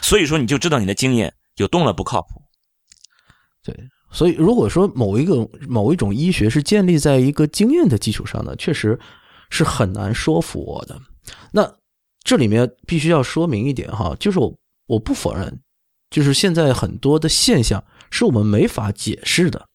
[0.00, 2.42] 所以说你就知道你的经验有动了不靠谱。
[3.62, 3.76] 对，
[4.12, 8.98] 所以如果说某一个某一种医学是建立在一个经验的基础上呢，确实
[9.50, 11.00] 是很难说服我的。
[11.52, 11.72] 那
[12.24, 14.54] 这里面必须要说明一点哈，就是我
[14.86, 15.60] 我不否认，
[16.10, 19.68] 就是现在很多的现象是我们没法解释的，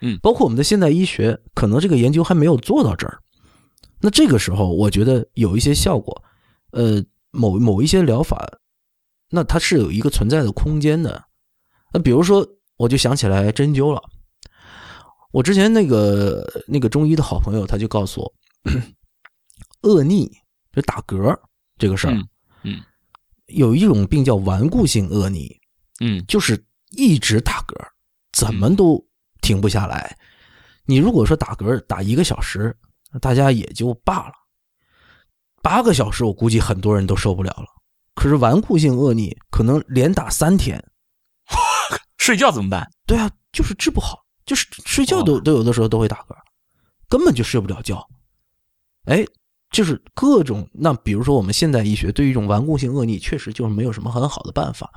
[0.00, 3.18] 嗯，包括我们的现代医学，可能这个研究还没有做到这儿。
[4.00, 6.24] 那这个时候，我觉得有一些效果，
[6.70, 8.58] 呃，某某一些疗法，
[9.30, 11.24] 那它是有一个存在的空间的。
[11.92, 14.02] 那比如说，我就想起来针灸了。
[15.32, 18.32] 我之前那个那个中医的好朋友，他就告诉我，
[19.82, 20.30] 恶逆
[20.72, 21.34] 就打嗝
[21.78, 22.14] 这个事儿，
[22.64, 22.80] 嗯，
[23.46, 25.50] 有一种病叫顽固性恶逆，
[26.00, 27.74] 嗯，就是一直打嗝，
[28.32, 29.02] 怎么都
[29.40, 30.16] 停不下来。
[30.84, 32.76] 你如果说打嗝打一个小时，
[33.20, 34.34] 大家也就罢了，
[35.62, 37.66] 八个小时我估计很多人都受不了了。
[38.14, 40.82] 可是顽固性恶逆可能连打三天，
[42.22, 42.88] 睡觉怎么办？
[43.04, 46.36] 对啊，就是治不好，就是睡觉都都有的时候都会打嗝，
[47.08, 48.00] 根本就睡不了觉。
[49.06, 49.26] 哎，
[49.72, 54.88] 就是各种那比如说我们现代医学对于一种顽固性恶逆确实就是没有什么很好的办法。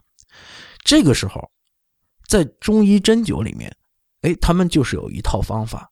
[0.83, 1.41] 这个时候，
[2.27, 3.75] 在中医针灸里面，
[4.21, 5.91] 哎，他们就是有一套方法。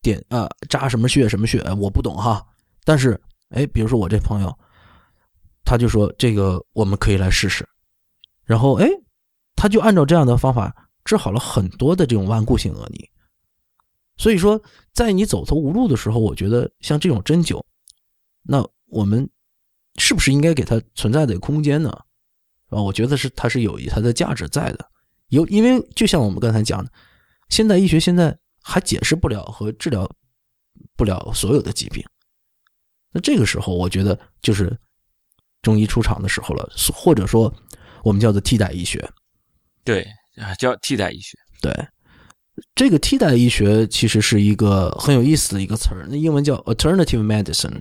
[0.00, 2.40] 点啊，扎什么穴什么穴，我不懂哈。
[2.84, 3.20] 但是，
[3.50, 4.56] 哎，比如说我这朋友，
[5.64, 7.68] 他就说这个我们可以来试试。
[8.44, 8.88] 然后，哎，
[9.56, 13.08] 他就按照这样的方法治好了很多的这种顽固性恶逆。
[14.18, 14.62] 所以说，
[14.92, 17.62] 在你走投无路的时候，我觉得像这种针灸，
[18.42, 19.28] 那我们
[19.96, 21.90] 是不是应该给它存在的空间呢？
[22.68, 24.90] 啊，我觉得是它是有它的价值在的。
[25.28, 26.92] 有，因为就像我们刚才讲的，
[27.48, 30.08] 现代医学现在还解释不了和治疗
[30.96, 32.04] 不了所有的疾病。
[33.10, 34.78] 那这个时候，我觉得就是
[35.62, 37.52] 中医出场的时候了，或者说
[38.04, 39.10] 我们叫做替代医学。
[39.84, 41.36] 对啊，叫替代医学。
[41.60, 41.72] 对，
[42.74, 47.80] 这个替代医学其实是一个很有意思的一个词儿，那英文叫 alternative medicine。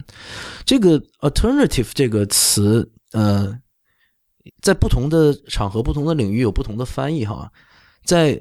[0.65, 3.59] 这个 alternative 这个词，呃。
[4.63, 7.51] 在不同的场合、不同的领域有不同的翻译哈，
[8.03, 8.33] 在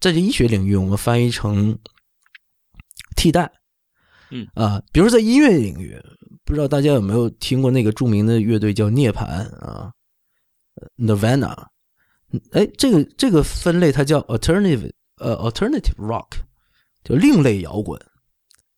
[0.00, 1.78] 在这医学领域，我们翻译成
[3.14, 3.52] 替代，
[4.30, 6.00] 嗯啊，比如在音乐领域，
[6.46, 9.24] 不知道大家有没有听过那个著名的乐队叫涅槃
[9.58, 9.92] 啊
[10.96, 11.66] ，Nirvana，
[12.52, 16.28] 哎，这个这个分类它叫 alternative，呃，alternative rock，
[17.02, 18.00] 就另类摇滚，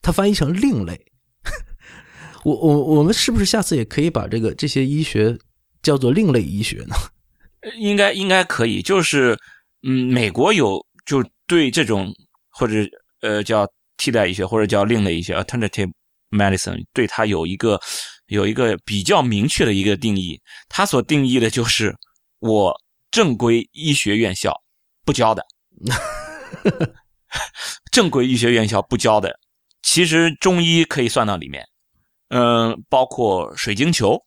[0.03, 1.01] 它翻译成另类。
[2.45, 5.39] 我我我们是不是下次也可以把这个这些医学？
[5.83, 6.97] 叫做另类医学呢？
[7.79, 9.39] 应该应该可以，就是
[9.87, 12.13] 嗯，美国有就对这种
[12.51, 12.75] 或者
[13.21, 15.93] 呃叫替代医学或者叫另类医学 （alternative
[16.31, 17.81] medicine） 对它有一个
[18.27, 20.41] 有一个比较明确的一个定义。
[20.69, 21.95] 它所定义的就是
[22.41, 22.75] 我
[23.17, 24.55] 正规医学院校
[25.03, 25.43] 不教的，
[27.91, 29.41] 正规医学院校不教的。
[29.81, 31.67] 其实中医可以算到里面，
[32.29, 34.21] 嗯，包括水晶球。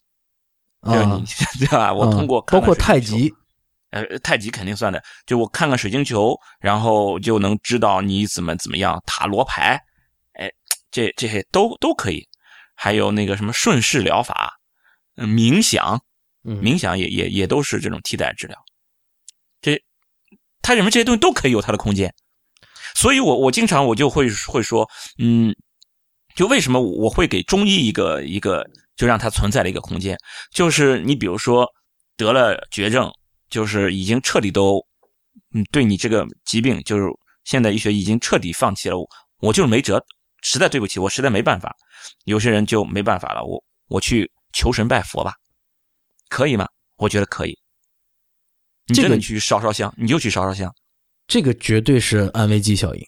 [0.79, 1.21] 啊，
[1.59, 1.93] 对 吧？
[1.93, 3.31] 我通过包括太极，
[3.91, 4.99] 呃，太极肯定算的。
[5.27, 8.99] 就我看看水晶球，然后就能知道你怎么怎么样。
[9.05, 9.79] 塔罗牌，
[10.33, 10.51] 哎，
[10.89, 12.27] 这这些都都可以。
[12.73, 14.57] 还有那个什么顺势疗法，
[15.15, 16.01] 冥想，
[16.43, 18.57] 冥想也也也都是这种替代治疗。
[19.61, 19.81] 这
[20.61, 22.13] 他认为这些东西都可以有它的空间，
[22.95, 25.55] 所以我我经常我就会会说，嗯，
[26.35, 28.65] 就为什么我会给中医一个一个。
[28.99, 30.17] 就让它存在的一个空间，
[30.51, 31.65] 就是你比如说
[32.17, 33.09] 得了绝症，
[33.49, 34.85] 就是已经彻底都，
[35.53, 37.05] 嗯，对你这个疾病，就是
[37.45, 38.97] 现代医学已经彻底放弃了，
[39.39, 40.03] 我就是没辙，
[40.41, 41.73] 实在对不起，我实在没办法。
[42.25, 45.31] 有些人就没办法了，我我去求神拜佛吧，
[46.27, 46.67] 可以吗？
[46.97, 47.57] 我觉得可以。
[48.89, 50.73] 你真的去烧烧香，你就去烧烧香，
[51.27, 53.07] 这个绝对是安慰剂效应。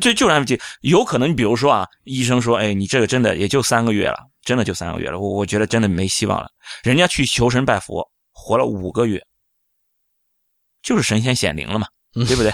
[0.00, 4.28] 这就是安慰剂，有可能你比如说啊，医生说，哎，你这个真的也就三个月了。
[4.44, 6.48] 真的就三个月了，我我觉得真的没希望了。
[6.82, 9.24] 人家去求神拜佛，活了五个月，
[10.82, 11.86] 就是神仙显灵了嘛，
[12.26, 12.52] 对不对？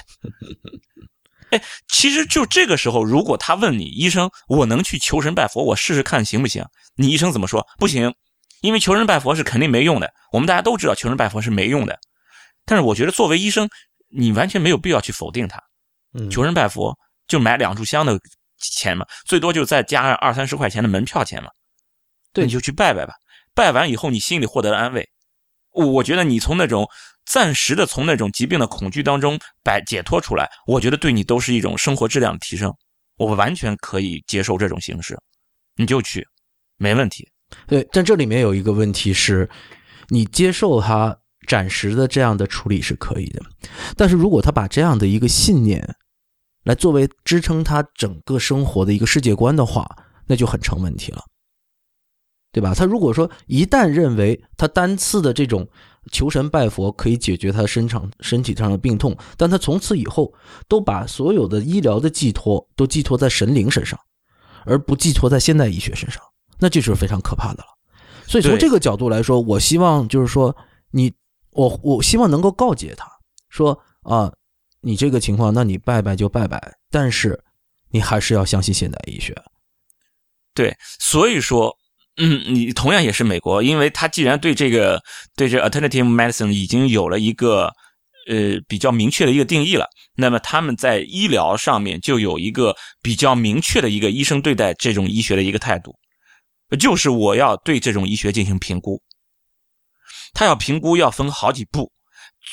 [1.51, 6.63] 哎，其实就这个时候，如果他问你医生，我能去求神拜佛，我试试看行不行？
[6.95, 7.67] 你医生怎么说？
[7.79, 8.15] 不行，
[8.61, 10.13] 因为求神拜佛是肯定没用的。
[10.31, 11.99] 我们大家都知道求神拜佛是没用的，
[12.69, 13.69] 但是我觉得作为医生，
[14.09, 15.59] 你完全没有必要去否定他。
[16.31, 18.19] 求神拜佛就买两炷香的
[18.61, 21.49] 钱嘛，最多就再加上二三十块钱的门票钱嘛。
[22.33, 23.15] 对，你就去拜拜吧。
[23.55, 25.09] 拜完以后，你心里获得了安慰。
[25.73, 26.89] 我觉得你从那种
[27.25, 32.73] 暂时的从那种疾病的恐惧当中摆解脱出来，我觉得对你都是一种生活质量的提升。
[33.17, 35.19] 我完全可以接受这种形式，
[35.77, 36.27] 你就去，
[36.77, 37.29] 没问题。
[37.67, 39.49] 对，但这里面有一个问题是，
[40.09, 41.17] 你接受他
[41.49, 43.43] 暂时的这样的处理是可以的，
[43.97, 45.97] 但是如果他把这样的一个信念
[46.63, 49.89] 来作为支撑他整个生活的一个世界观的话，
[50.27, 51.25] 那就很成问题了。
[52.51, 52.75] 对吧？
[52.75, 55.69] 他如果说一旦认为他单次的这种
[56.11, 60.33] 求神拜佛可以解决他身上身体上的病痛，但他从此以后
[60.67, 64.01] 都把所有的医疗的寄托都寄托在神灵身上，
[64.65, 66.23] 而不寄托在现代医学身上，
[66.59, 67.69] 那这是非常可怕的了。
[68.27, 70.57] 所以从这个角度来说，我希望就是说
[70.91, 71.13] 你
[71.59, 73.07] 我我希望能够告诫他
[73.49, 74.33] 说啊，
[74.81, 77.43] 你这个情况，那你拜拜就拜拜，但是
[77.91, 79.35] 你还是要相信现代医学。
[80.55, 81.77] 对，所以说。
[82.21, 85.01] 嗯，你同样也是美国，因为他既然对这个
[85.37, 87.67] 对这 alternative medicine 已经有了一个
[88.29, 95.95] 呃比较明确的一个定义了，那么他们在医疗上面就有一个比较明确的一个医生对待这种医学的一个态度，
[96.77, 99.01] 就是我要对这种医学进行评估。
[100.33, 101.93] 他要评估要分好几步，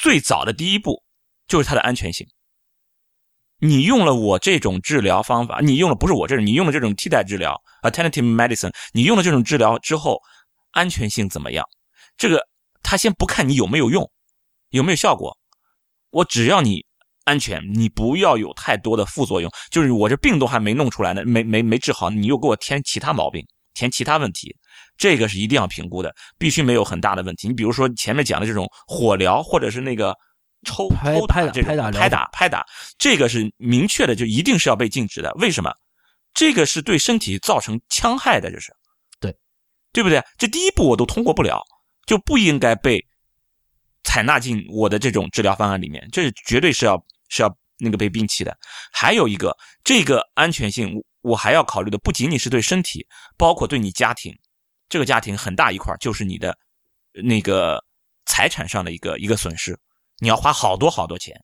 [0.02, 1.04] 最早的第一步
[1.48, 2.28] 就是它的安全性。
[3.60, 10.20] 你用了我这种治疗方法，你用了不是我这种，你用了这种替代治疗 （alternative medicine），你用了这种治疗之后，
[10.72, 11.66] 安全性怎么样？
[12.18, 12.46] 这个
[12.84, 14.12] 他先不看你有没有用，
[14.70, 15.36] 有没有效果，
[16.12, 16.86] 我只要你
[17.24, 19.50] 安全，你不要有太多的副作用。
[19.72, 23.44] 就是我这病都还没弄出来呢，没没没治好，你又给我添其他毛病，
[23.74, 24.54] 添其他问题，
[24.98, 27.48] 这个是一定要评估的，必须没有很大的问题。
[27.48, 30.16] 你比如说前面讲的这种火疗，或者是那个。
[30.68, 32.66] 抽抽拍打拍打拍打拍打，
[32.98, 35.32] 这个是明确的，就一定是要被禁止的。
[35.36, 35.72] 为什么？
[36.34, 38.74] 这个是对身体造成戕害的，这是。
[39.20, 39.38] 对，
[39.94, 40.24] 对不对？
[40.40, 41.62] 这第一步我都通过不了，
[42.08, 43.00] 就不应该被
[44.04, 47.00] 采纳进我的这种治疗方案里面，这绝对是要
[47.30, 48.58] 是要那个被摒弃的。
[48.92, 53.06] 还有一个，这个安全性，我还要考虑的不仅仅是对身体，
[53.38, 54.36] 包括对你家庭，
[54.90, 56.58] 这个家庭很大一块就是你的
[57.24, 57.84] 那个
[58.26, 59.78] 财产上的一个一个损失，
[60.20, 61.36] 你要花好多好多钱。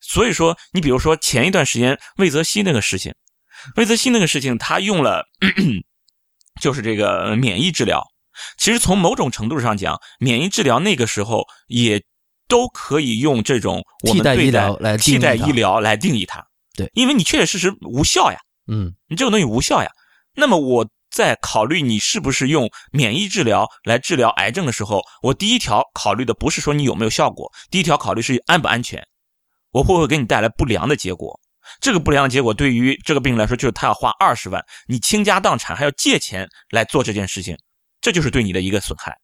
[0.00, 3.14] 所以说，你比如说前一段时间魏则西那个事情，
[3.76, 5.26] 魏则西那个事情，他用了
[6.60, 8.02] 就是这个免疫治疗。
[8.56, 12.02] 其实从某种程度上讲，免疫治疗那个时候也
[12.48, 16.42] 都可以用这种替代医疗来替代医疗来定义它。
[16.74, 18.38] 对，因为你确确实实无效呀。
[18.68, 19.90] 嗯，你这种东西无效呀。
[20.34, 29.06] 那么我在考虑你是不是用免疫治疗来治疗癌症的时候，我第一条考虑的不是说你有没有效果，第一条考虑是安不安全。
[29.72, 31.38] 我会不会给你带来不良的结果？
[31.80, 37.56] 这个不良的结果对于这个病人来说，就是他要花二十万，你倾家荡产还要借钱来做这件事情，
[38.00, 39.16] 这就是对你的一个损害。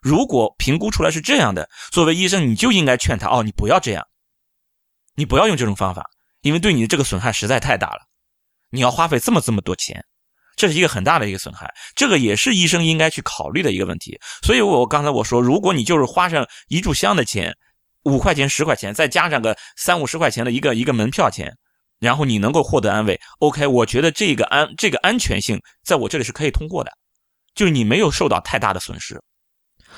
[0.00, 4.04] 如果评估出来是这样的，作为医生，你就应该劝他：哦，你不要这样，
[5.14, 6.10] 你不要用这种方法，
[6.42, 8.08] 因为对你的这个损害实在太大了。
[8.70, 10.04] 你要花费这么这么多钱，
[10.56, 14.18] 这是一个很大的一个损害，这个也是医生应该去考虑的一个问题。
[14.42, 17.54] 所以，我刚才我说，如果你就是花上一炷香的钱。
[18.06, 21.52] 五块钱、十块钱，再加上个三五十块钱的一个一个门票钱，
[21.98, 23.20] 然后你能够获得安慰。
[23.40, 26.92] OK，我觉得这个安这个安全性在我这里是可以通过的，
[27.56, 29.20] 就是你没有受到太大的损失。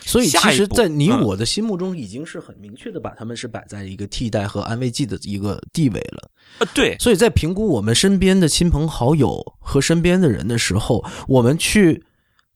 [0.01, 6.31] 所以，其实，在你我的心目中，已经是很明确的把他们是摆在一个替代和安慰剂的一个地位了。
[6.61, 6.97] 呃，对。
[6.99, 12.05] 所以在评估我们身边的亲朋好友和身边的人的时候，我们去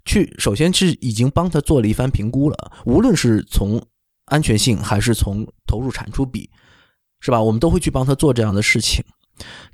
[0.05, 3.83] 去，首先是已经帮他做了一番评估了，无论是从。
[4.27, 6.49] 安全性还是从投入产出比，
[7.21, 7.43] 是吧？
[7.43, 9.05] 我们都会去帮他做这样的事情。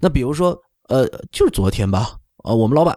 [0.01, 0.59] 那比如说，
[0.89, 2.97] 呃，就是昨天吧，呃，我们老板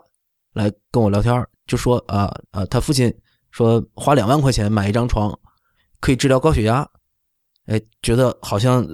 [0.53, 3.13] 来跟我聊天，就说啊啊，他父亲
[3.52, 5.38] 说花两万块钱买一张床，
[5.99, 6.88] 可以治疗高血压，
[7.68, 8.86] 哎，觉得好像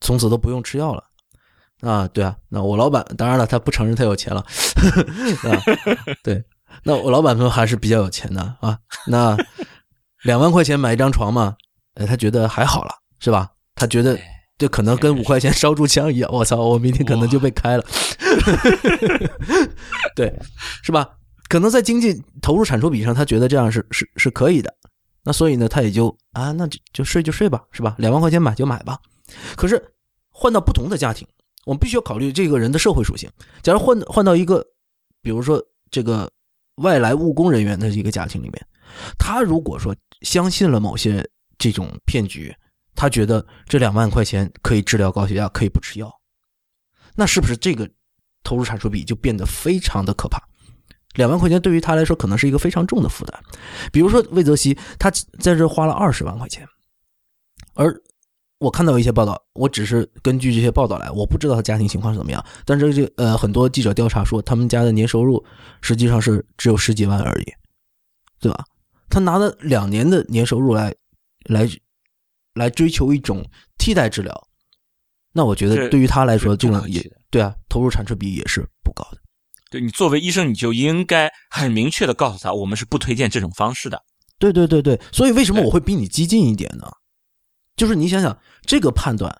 [0.00, 1.04] 从此都不用吃药了
[1.80, 2.06] 啊。
[2.08, 4.40] 对啊，那我老板当然了，他不承认他有钱了
[5.48, 5.56] 啊。
[6.22, 6.44] 对，
[6.82, 8.78] 那我老板们还是比较有钱的啊。
[9.06, 9.36] 那
[10.22, 11.56] 两万块钱买一张床嘛？
[11.94, 13.50] 哎，他觉得还好了，是吧？
[13.74, 14.18] 他觉得
[14.58, 16.30] 这可能跟五块钱烧柱枪一样。
[16.32, 17.84] 我操，我明天可能就被开了。
[20.14, 20.32] 对，
[20.82, 21.08] 是吧？
[21.50, 24.74] 可能在经济投入产出比上，他觉得这样是是是可以的。
[25.22, 27.94] 那所以呢，他也就啊，那就就睡就睡吧，是吧？
[27.98, 28.98] 两万块钱买就买吧。
[29.56, 29.92] 可是
[30.30, 31.28] 换到不同的家庭，
[31.66, 33.28] 我们必须要考虑这个人的社会属性。
[33.62, 34.64] 假如换换到一个，
[35.20, 36.30] 比如说这个
[36.76, 38.66] 外来务工人员的一个家庭里面，
[39.18, 41.22] 他如果说相信了某些。
[41.62, 42.56] 这种骗局，
[42.94, 46.10] 他觉得这两万块钱可以治疗高血压，可以不吃药，
[47.14, 47.86] 那是不是这个
[48.42, 50.40] 投入产出比就变得非常的可怕？
[51.14, 53.42] 两万块钱对于他来说可能是一个非常重的负担。
[53.92, 56.66] 比如说魏则西，他在这花了二十万块钱，
[57.74, 57.94] 而
[58.58, 62.44] 我看到一些报道，我只是根据这些报道来，我不知道他家庭情况是怎么样。
[62.64, 65.44] 但是这呃，很多记者调查说，他们家的年收入
[65.80, 67.52] 实际上是只有十几万而已，
[68.40, 68.64] 对吧？
[69.08, 70.94] 他拿了两年的年收入来。
[71.46, 71.66] 来，
[72.52, 73.42] 来追求一种
[73.78, 74.48] 替代治疗，
[75.32, 79.18] 那我觉得对于他来说，这种也对啊，投入产出比也是不高的。
[79.70, 84.02] 对你作为医生，你就应该很明确的告诉他，我们是不推荐这种方式的。
[84.38, 86.90] 对对对对，所以为什么我会比你激进一点呢？
[87.76, 89.34] 就是你想想这个判断，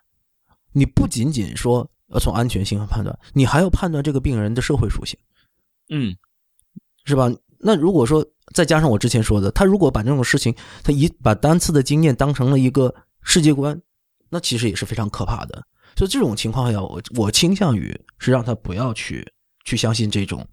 [0.73, 5.19] 你不仅仅说要从安全性上判断，你还要判断这个病人的社会属性，
[5.91, 6.17] 嗯，
[7.05, 7.29] 是吧？
[7.59, 8.25] 那如果说
[8.55, 13.79] 再加上我之前说的，他如果把这种事情，他一把单次的经验当成了一个世界观，
[14.29, 15.67] 那其实也是非常可怕的。
[15.97, 19.27] 所以这种情况下，我我倾向于是让他不要去
[19.65, 20.47] 去相信这种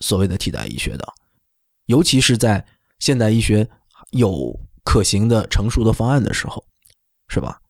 [0.00, 1.06] 所谓的替代医学的，
[1.86, 2.64] 尤其是在
[2.98, 3.68] 现代医学
[4.10, 6.64] 有可行的成熟的方案的时候，
[7.28, 7.60] 是吧？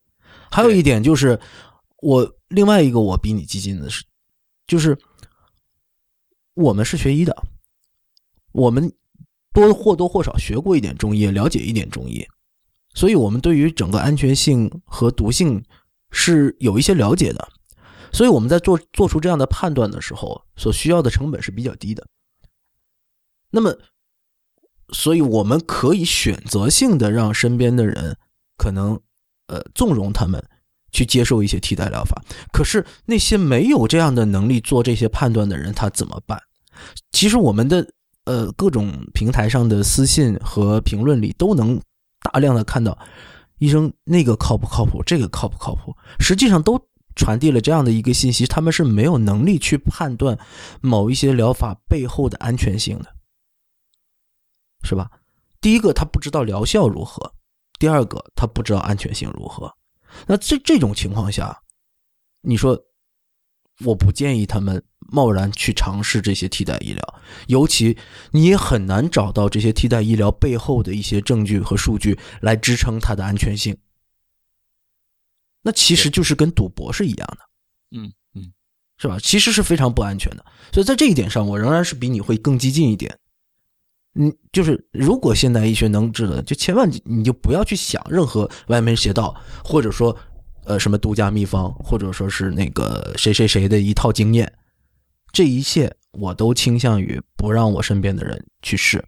[0.51, 1.39] 还有一点就是，
[2.01, 4.03] 我另外一个我比你激进的是，
[4.67, 4.97] 就是
[6.53, 7.35] 我们是学医的。
[8.51, 8.89] 我们
[9.51, 12.25] 多或多或少学过一点中医，了解一点中医，
[12.93, 15.61] 所以我们对于整个安全性和毒性
[16.11, 17.47] 是有一些了解的。
[18.15, 22.07] 所以我们在做做出这样的判断的时候，所需要的成本是比较低的。
[23.51, 23.77] 那么，
[24.93, 28.17] 所以我们可以选择性的让身边的人
[28.57, 28.99] 可能
[29.47, 30.41] 呃纵容他们
[30.91, 32.23] 去接受一些替代疗法。
[32.53, 36.41] 可是那些没有这样的能力做这些判断的人，他怎么办？
[37.11, 37.85] 其实我们的。
[38.27, 41.79] 呃，各种平台上的私信和评论里都能
[42.23, 42.97] 大量的看到，
[43.59, 46.75] 医生那个靠不靠谱，这个靠不靠谱，实际上都
[47.15, 50.37] 传递了这样的一个信息：他们是没有能力去判断
[50.81, 53.15] 某一些疗法背后的安全性的。
[54.83, 55.09] 是吧？
[55.59, 57.27] 第一个，他不知道疗效如何；
[57.79, 59.73] 第二个，他不知道安全性如何。
[60.27, 61.59] 那这这种情况下，
[62.41, 62.79] 你说，
[63.83, 67.97] 我不建议他们贸然去尝试这些替代医疗，尤其
[68.29, 73.75] 你也很难找到这些替代医疗背后的一些证据和数据来支撑它的安全性。
[75.65, 77.39] 那其实就是跟赌博是一样的，
[77.97, 78.53] 嗯嗯，
[78.99, 79.17] 是吧？
[79.19, 80.45] 其实是非常不安全的。
[80.71, 83.17] 所以在这一点上，我仍然是比你会更激进一点。
[84.13, 90.15] 嗯，就是如果现代医学能治的，就千万你就不要去想任何歪门邪道，或者说
[90.65, 94.53] 呃什么独家秘方，或者说是那个谁谁谁的一套经验，
[95.33, 99.03] 这一切我都倾向于不让我身边的人去试，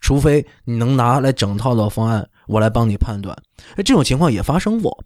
[0.00, 3.40] 除非你能拿来整套的方案，我来帮你判断。
[3.76, 5.04] 这种情况也发生过，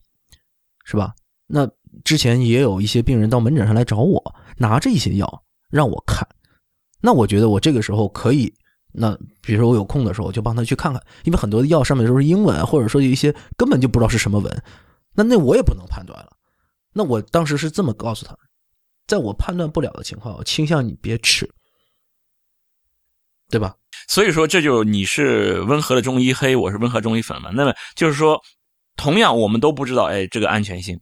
[0.84, 1.12] 是吧？
[1.46, 1.68] 那
[2.04, 6.26] 之前也有一些病人到门诊上来找我，拿着一些药让我看，
[7.00, 8.52] 那我觉得我这个时候可以。
[8.96, 14.62] 那比如说我有空的时候，就帮他去看看，因为很多的药上面都是英文，或者说有一些根本就不知道是什么文，
[15.14, 16.30] 那那我也不能判断了。
[16.92, 18.36] 那我当时是这么告诉他，
[19.08, 21.44] 在我判断不了的情况，我倾向你别吃，
[23.50, 23.74] 对吧？
[24.06, 27.50] 所以说这就你是温和的中医黑，我是温和中医粉嘛。
[27.50, 28.40] 那么就是说，
[28.96, 30.98] 同样我们都不知道，哎，这个安全性，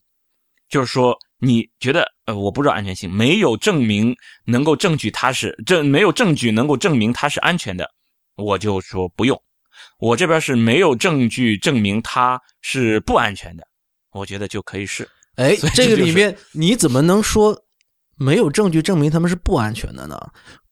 [0.69, 4.15] 就是说你觉得呃我不知道安全性，没有证明
[4.45, 7.89] 能够证据它是这没有证据能够证明它是安全的，
[8.37, 9.41] 我就说不用。
[9.99, 13.67] 我这边是没有证据证明它是不安全的，
[14.13, 15.09] 我觉得就可以试。
[15.37, 17.59] 哎，这个里面你怎么能说
[18.17, 20.21] 没有证据证明他们是不安全的呢？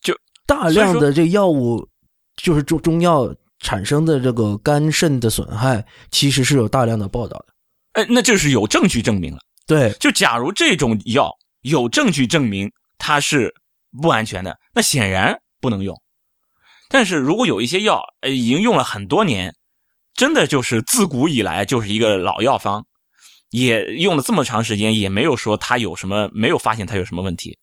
[0.01, 0.15] 就
[0.47, 1.89] 大量的这药物，
[2.37, 7.47] 就是中中药产生的这个肝肾的损害，其实是有大量的报道的。
[7.93, 9.41] 哎，那就是有证据证明了。
[9.67, 11.31] 对，就假如这种药
[11.63, 13.55] 有证据证明它是
[14.01, 15.97] 不安全的，那显然不能用。
[16.89, 19.55] 但是如果有一些药，呃，已经用了很多年，
[20.15, 22.85] 真的就是自古以来就是一个老药方，
[23.51, 27.57] 也用了这么长时间，也没有说它有什么，没有发现它有什么问题。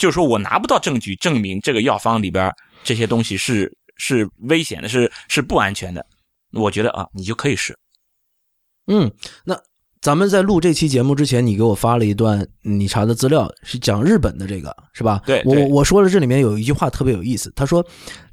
[0.00, 2.52] 就是说我拿不到证据证明这个药方里边
[2.82, 6.04] 这些东西是是危险的，是是不安全的。
[6.52, 7.76] 我觉得啊，你就可以试。
[8.86, 9.10] 嗯，
[9.44, 9.58] 那
[10.00, 15.22] 咱们在录这期节目之前，你给我发了一段你查的资料，是讲日本的这个，是吧？
[15.24, 17.84] 对对我我说了这里面有一句话特别有意思，他说，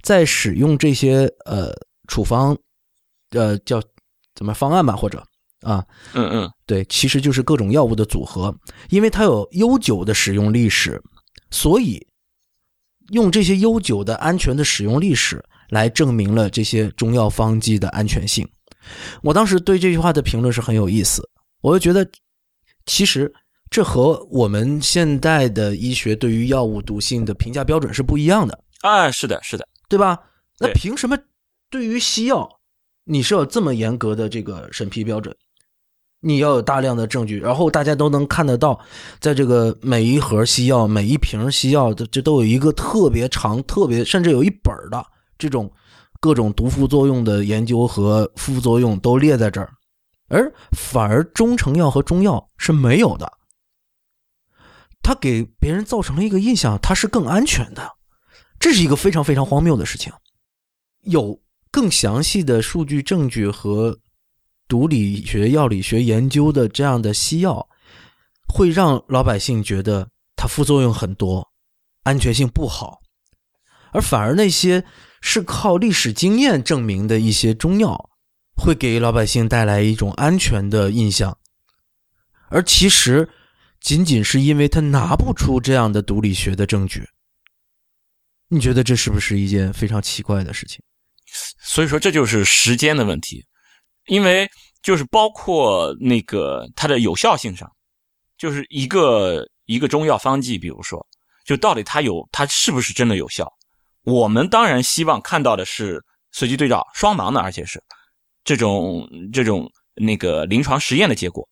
[0.04, 1.72] 在使用这些呃
[2.08, 2.58] 处方，
[3.30, 3.82] 呃叫
[4.36, 5.26] 怎么方案吧，或者
[5.62, 8.54] 啊，嗯嗯，对，其实就是各种药物的组合，
[8.90, 11.02] 因为它有悠久的使用历史，
[11.50, 12.06] 所以
[13.12, 15.42] 用这些悠久的安全的使用历史
[15.72, 18.48] 来证明了这些中药方剂的安全性。
[19.24, 21.28] 我当时对这句话的评论是很有意思，
[21.62, 22.08] 我就觉得，
[22.86, 23.34] 其实
[23.70, 30.20] 这和我们现代的医学对于药物毒性的评价标准是不一样的，啊，是的，是的，对吧？
[30.60, 31.18] 那凭什么
[31.70, 32.48] 对于西药
[33.06, 35.36] 你是有这么严格的这个审批标准？
[36.24, 38.80] 你要有大量的证据，然后大家都能看得到，
[39.20, 45.04] 在这个每一盒西药、每一瓶西药的，这都有一个特别长、特别甚至有一本的
[45.42, 45.72] 这种
[46.20, 49.74] 各种毒副作用的研究和副作用都列在这儿，
[50.28, 53.32] 而反而中成药和中药是没有的。
[55.02, 57.92] 它给别人造成了一个印象，它是更安全的，
[58.60, 60.14] 这是一个非常非常荒谬的事情。
[61.06, 63.98] 有更详细的数据证据和
[64.68, 67.68] 毒理学、药理学研究的这样的西药，
[68.48, 71.52] 会让老百姓觉得它副作用很多，
[72.04, 73.00] 安全性不好，
[73.92, 74.86] 而反而那些
[75.22, 78.10] 是靠历史经验证明的一些中药，
[78.58, 81.38] 会给老百姓带来一种安全的印象，
[82.50, 83.30] 而其实
[83.80, 87.08] 仅仅是因为他拿不出这样的毒理学的证据。
[88.48, 90.82] 你觉得这是不是一件非常奇怪的事情？
[91.62, 93.46] 所以说这就是时间的问题，
[94.08, 94.50] 因为
[94.84, 97.72] 就是包括那个它的有效性上，
[98.38, 101.00] 就是一个一个中药方剂，比如说，
[101.46, 103.50] 就到底它有它是不是真的有效？
[104.04, 107.82] 我们当然希望看到的是随机对照、双盲的，而且是
[108.44, 111.48] 这种这种那个临床实验的结果。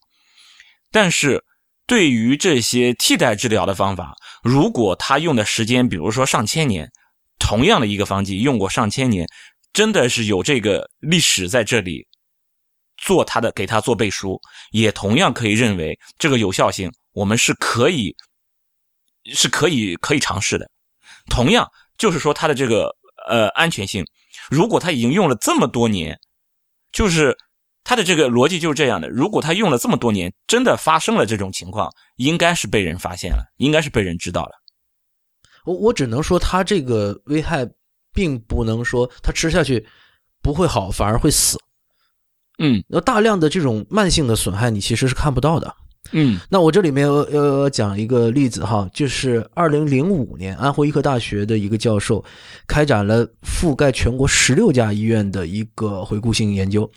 [0.91, 1.43] 但是
[1.86, 6.89] 对于这些替代治疗的方法，如果它用的时间，比如说上千年，
[7.38, 9.28] 同样的一个方剂用过上千年，
[9.74, 12.08] 真的是有这个历史在这里
[12.97, 14.39] 做它的，给它做背书，
[14.72, 18.16] 也同样可以认为这个有效性，我们是可以
[19.34, 20.70] 是可以可以尝试的。
[21.30, 21.70] 同样，
[22.00, 22.95] 就是说它的这个
[23.28, 24.04] 呃安全性，
[24.50, 26.20] 如果它已经用了这么多年，
[26.91, 27.38] 就是
[27.84, 29.08] 它的这个逻辑就是这样的。
[29.10, 34.52] 如果它用了这么多年，真的发生了这种情况，应该是被人发现了，应该是被人知道了。
[35.66, 37.70] 我我只能说，它这个危害
[38.14, 39.86] 并不能说它吃下去
[40.41, 41.60] 不会好，反而会死。
[42.62, 45.76] 嗯那大量的这种慢性的损害，你其实是看不到的。
[46.12, 52.24] 嗯那我这里面要要讲一个例子哈，就是二零零五年安徽医科大学的一个教授
[52.66, 56.89] 开展了覆盖全国十六家医院的一个回顾性研究，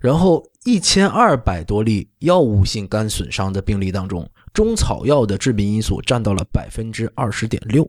[0.00, 7.86] 然后一千二百多例药物性肝损伤的病例当中，中草药的致病因素占到了百分之二十点六，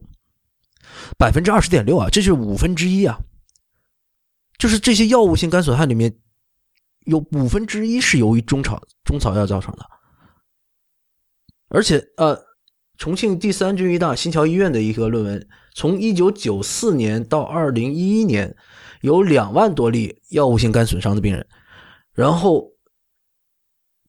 [1.18, 3.18] 百分之二十点六啊，这是五分之一啊，
[4.58, 6.14] 就是这些药物性肝损害里面
[7.05, 9.86] 有五分之一是由于中草中草药造成的。
[11.70, 12.39] 而且呃，
[12.97, 18.55] 重庆第三军医大新桥医院的一个论文，从一九九四年到二零一一年，
[19.01, 21.45] 有两万多例药物性肝损伤的病人，
[22.13, 22.72] 然后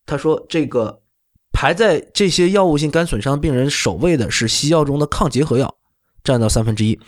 [0.07, 1.03] 他说这个
[1.53, 5.75] 排在这些药物性肝损伤病人首位的是西药中的抗结核药，
[6.23, 6.99] 占到三分之一，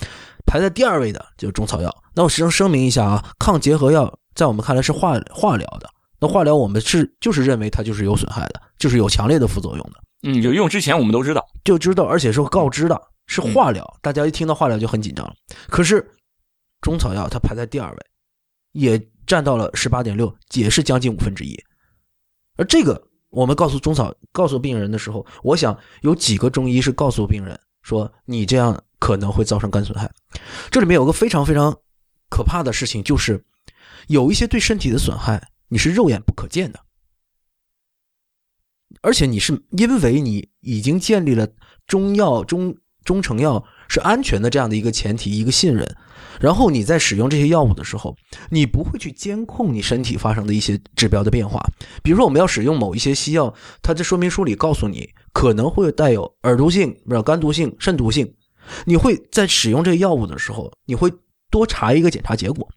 [0.44, 2.02] 排在第二位的就是中草药。
[2.14, 5.88] 那我实际上声明一下啊，抗结核药在我们看来是化化疗的，
[6.20, 10.09] 那化疗我们是就是认为它就是有损害的，就是有强烈的副作用的。
[10.22, 13.98] 嗯，有用之前我们都知道，就知道，而且是告知的，是化疗。
[14.02, 15.34] 大家一听到化疗就很紧张了。
[15.68, 16.06] 可是
[16.82, 17.98] 中草药它排在第二位，
[18.72, 21.58] 也占到了十八点六，也是将近五分之一。
[22.56, 30.10] 而这个我们告诉中草告诉病人的时候，我想有几个中医是告诉病人说，你这样可能会造成肝损害。
[30.70, 31.74] 这里面有个非常非常
[32.28, 33.42] 可怕的事情，就是
[34.08, 36.78] 有一些对身体的损害，你是肉眼不可见的。
[39.02, 41.48] 而且你是因为你已经建立了
[41.86, 42.74] 中药中
[43.04, 45.96] 中成药是安全的这样的一个前提一个信任，
[46.38, 48.14] 然后你在使用这些药物的时候，
[48.50, 51.60] 你不会去监控你身体发生的一些指标的变化。
[52.02, 58.34] 比如说我们要使用某一些西药，它在说明书里告诉你可能会带有耳毒性、不是肝毒性、肾毒性，
[58.84, 61.10] 你会在使用这个药物的时候，你会
[61.50, 62.68] 多查一个检查结果，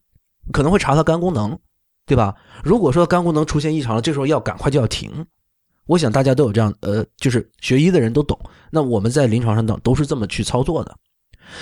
[0.51, 1.59] 可能会查它肝功能，
[2.05, 2.33] 对吧？
[2.63, 5.25] 如果说肝功能出现异常了，这时候药赶快就要停。
[5.85, 8.39] 我想大家都有这样，呃，就是学医的人都懂。
[8.71, 10.97] 那我们在临床上等都是这么去操作的。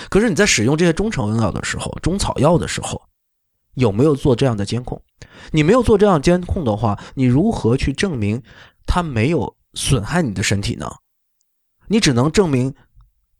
[0.08, 3.02] 可是你在使用这些中成药的时候，中草药的时候，
[3.74, 5.02] 有没有做这样的监控？
[5.50, 8.42] 你没有做这样监控的话，你如何去证明
[8.86, 10.90] 它没有损害你的身体呢？
[11.88, 12.74] 你只能证明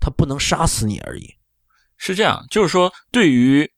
[0.01, 1.30] 它不能杀死你而已。
[1.97, 3.70] 是这样，就是说，对于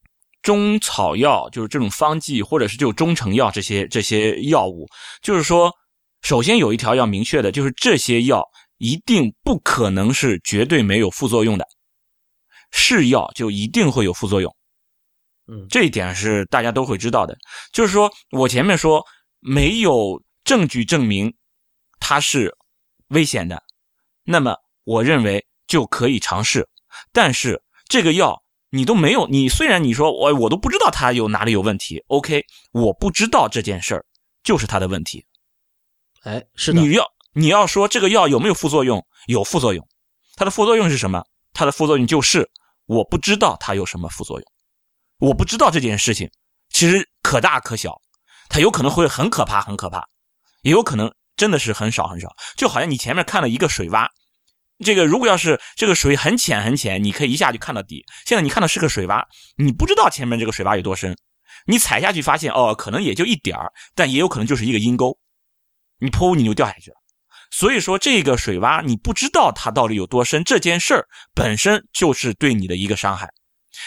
[0.43, 4.89] 中草药，就是这种方剂或者是就中成药这些这些药物，
[5.23, 5.71] 就是说，
[6.25, 8.43] 首先有一条要明确的，就是这些药
[8.79, 11.67] 一定不可能是绝对没有副作用的，
[12.73, 14.57] 是药就一定会有副作用。
[15.47, 17.37] 嗯这一点是大家都会知道的。
[17.75, 19.05] 就是说我前面说
[19.41, 21.31] 没有证据证明
[22.01, 22.57] 它是
[23.09, 23.63] 危险的，
[24.25, 26.67] 那么我认为就可以尝试。
[27.13, 34.07] 但是这个药你都没有，你虽然你说我我都不知道它有哪里有问题，OK，我不知道这件事儿
[34.43, 35.23] 就是它的问题。
[36.25, 37.05] 哎，是的，你要
[37.35, 39.05] 你要说这个药有没有副作用？
[39.27, 39.87] 有副作用，
[40.37, 41.23] 它的副作用是什么？
[41.53, 42.51] 它的副作用就是
[42.87, 44.47] 我不知道它有什么副作用，
[45.19, 46.31] 我不知道这件事情
[46.71, 48.01] 其实可大可小，
[48.49, 50.03] 它有可能会很可怕很可怕，
[50.63, 52.35] 也有可能真的是很少很少。
[52.57, 54.09] 就好像你前面看了一个水洼，
[54.83, 58.05] 这个如果要是这个水很浅很浅，你可以一下就看到底。
[58.27, 59.23] 现在你看到是个水洼，
[59.57, 61.17] 你不知道前面这个水洼有多深，
[61.67, 65.19] 你踩下去发现哦，可能也就一点儿，但也有可能就是一个阴沟。
[65.99, 66.97] 你噗你就掉下去了。
[67.51, 73.29] 所以说这个水洼你不知道它到底有多深，这件事儿本身就是对你的一个伤害。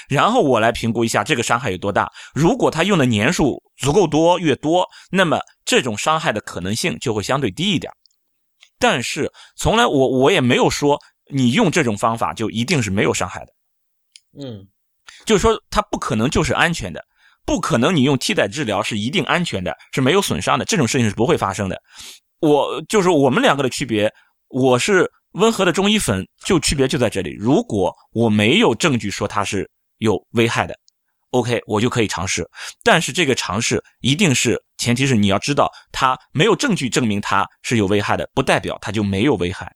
[0.10, 2.12] 然后我来评估一下这个伤害有多大。
[2.34, 7.92] 如果它用的年数足够多越多，那么这种伤害的可能性就会相对低一点。
[8.80, 11.00] 但是从来我我也没有说
[11.32, 13.54] 你用这种方法就一定是没有伤害的，
[14.40, 14.68] 嗯
[15.26, 17.04] 就是说它不可能就是安全的。
[17.48, 21.82] 不可能，你用替代治疗是一定安全的，是没有损伤的，这种事情是不会发生的。
[22.42, 24.14] 我就是我们两个的区别，
[24.50, 27.34] 我是温和的中医粉，就区别就在这里。
[27.40, 29.66] 如果我没有证据说它是
[30.00, 30.76] 有危害的
[31.32, 32.46] ，OK，我就可以尝试。
[32.84, 39.74] 但是这个尝试一定是前提是你要知道，它没有证据证明它是有危害的，不代表它就没有危害，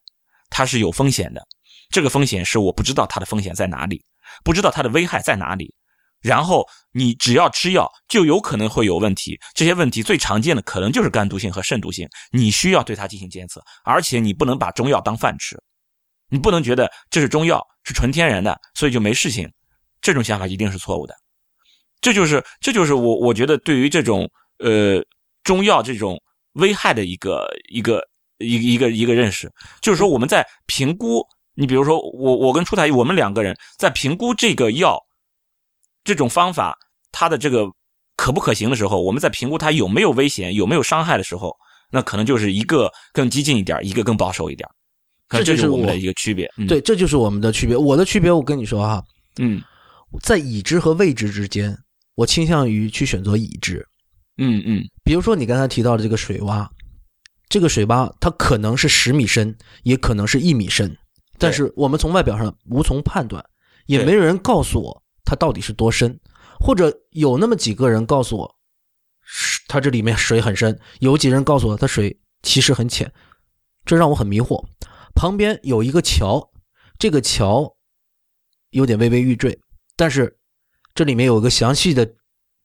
[0.50, 1.42] 它是有风险的。
[1.88, 4.04] 这个风险是我不知道它的风险在哪里，
[4.44, 5.74] 不知道它的危害在哪里。
[6.22, 9.38] 然后你只要吃药，就有可能会有问题。
[9.54, 13.60] 这些问题最常见的可能就是肝毒性和肾毒性，你需要对它进行监测。
[13.84, 15.60] 而且你不能把中药当饭吃，
[16.28, 19.50] 你不能觉得这是中药是纯天然的，所以就没事情。
[20.00, 21.14] 这种想法一定是错误的。
[22.00, 25.02] 这就是这就是我我觉得对于这种呃
[25.42, 26.16] 中药这种
[26.52, 28.00] 危害的一个一个
[28.38, 29.50] 一一个一个认识，
[29.80, 34.96] 就是说我们在评估，你比如说我我跟出台我们两个人在评估这个药。
[36.04, 36.76] 这种方法
[37.10, 37.66] 它的这个
[38.16, 41.54] 可不可行的时候，我们在评估它有没有危险、有没有伤害的时候，
[41.90, 44.68] 那可能就是一个更激进一点，一个更保守一点。
[45.28, 46.50] 可这就是我们的一个区别。
[46.58, 47.76] 嗯、对，，这就是我们的区别。
[47.76, 49.02] 我的区别，我跟你说哈，
[49.38, 49.62] 嗯
[50.20, 51.74] 在已知和未知之间，
[52.14, 53.86] 我倾向于去选择已知。
[54.36, 56.68] 嗯嗯，比如说你刚才提到的这个水洼，
[57.48, 60.94] 这个水洼它可能是十米深，也可能是一米深，
[61.38, 63.42] 但是我们从外表上无从判断，
[63.86, 65.02] 也没有人告诉我
[65.32, 66.20] 它到底是多深，
[66.60, 68.54] 或者有那么几个人告诉我，
[69.22, 73.10] 是它这里面水很深，有几人告诉我它水其实很浅，
[73.86, 74.62] 这让我很迷惑。
[75.14, 76.50] 旁边有一个桥，
[76.98, 77.74] 这个桥
[78.72, 79.58] 有点微微欲坠，
[79.96, 80.36] 但是
[80.94, 82.06] 这里面有一个详细的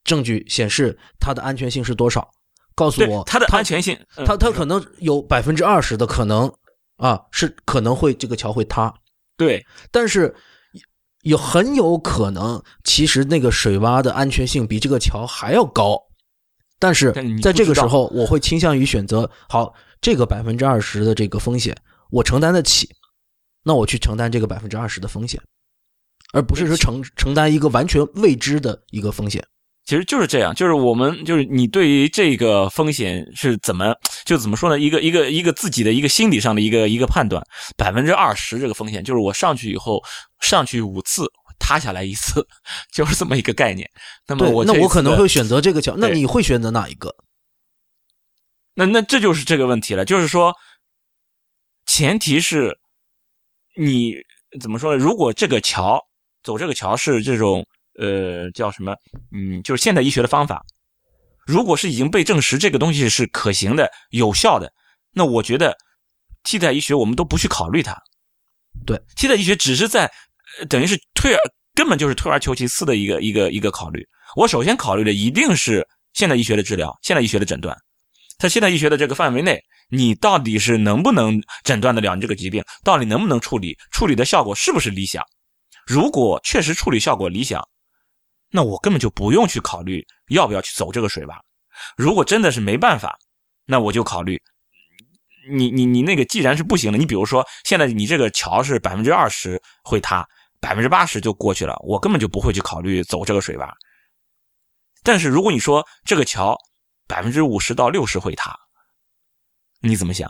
[0.04, 2.30] 证据显示它的安全性是多少，
[2.76, 4.26] 告诉我它的安全性，嗯。
[4.26, 6.54] 它它可能有百分之二十的可能
[6.98, 8.94] 啊，是可能会这个桥会塌，
[9.38, 9.66] 对。
[9.90, 10.36] 但是
[11.28, 16.02] 有很有可能，其实那个水洼的安全性比这个桥还要高。
[16.80, 17.12] 但是
[17.42, 21.76] 在这个时候，我会倾向于选择好这个百分之二十的这个风险，
[22.12, 22.90] 我承担得起，
[23.64, 25.42] 那我去承担这个百分之二十的风险，
[26.34, 29.44] 而不是说承承担一个完全未知的一个风险。
[29.88, 34.78] 其实就是这样，就是我们就是你对于这个风险是怎么就怎么说呢？
[34.78, 37.42] 一个一个一个自己的一个心理上的一个一个判断，
[37.78, 40.04] 百分之二十这个风险，就是我上去以后
[40.42, 41.26] 上去五次
[41.58, 42.46] 塌下来一次，
[42.92, 43.90] 就是这么一个概念。
[44.28, 47.16] 那么，我那我可能会选择这个桥，那你会选择哪一个？
[48.76, 50.54] 那那这就是这个问题了，就是说，
[51.86, 52.78] 前提是
[53.78, 54.16] 你
[54.60, 54.98] 怎么说呢？
[55.02, 55.98] 如果这个桥
[56.44, 57.66] 走这个桥是这种
[57.98, 58.96] 呃叫什么？
[59.32, 60.64] 嗯，就是现代医学的方法，
[61.46, 64.72] 如果是已经被证实这个东西是可行的、有效的，
[65.14, 65.76] 那我觉得
[66.44, 67.98] 替代医学我们都不去考虑它。
[68.86, 70.06] 对，替代医学只是在
[70.60, 71.40] 呃等于是退而
[71.74, 74.06] 根本就是退而求其次的一个一个一个考虑。
[74.36, 77.76] 我首先考虑的一定是现代医学的治疗、现代医学的诊断。
[78.38, 82.64] 在现代医学的这个范围内，你到底是能不能诊断得了你这个疾病？
[82.84, 83.76] 到底能不能处理？
[83.92, 85.24] 处理的效果是不是理想？
[85.88, 87.60] 如果确实处理效果理想，
[88.50, 91.38] 那我根本就不用去考虑要不要去走这个水洼。
[91.96, 93.18] 如果真的是没办法，
[93.66, 94.42] 那我就考虑，
[95.52, 100.28] 你你你那个既然是不行的，你比如说现在你这个桥是百分之二十会塌，
[100.60, 103.70] 百分之八十就过去了，我根本就不会去考虑走这个水洼。
[105.04, 106.58] 但是如果你说这个桥
[107.08, 108.58] 百分之五十到六十会塌，
[109.82, 110.30] 你怎么想？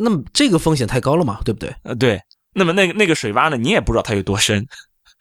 [0.00, 1.74] 那么这个风险太高了嘛，对不对？
[1.82, 2.20] 呃，对，
[2.52, 4.64] 那么那个那个水洼呢，你也不知道它有多深，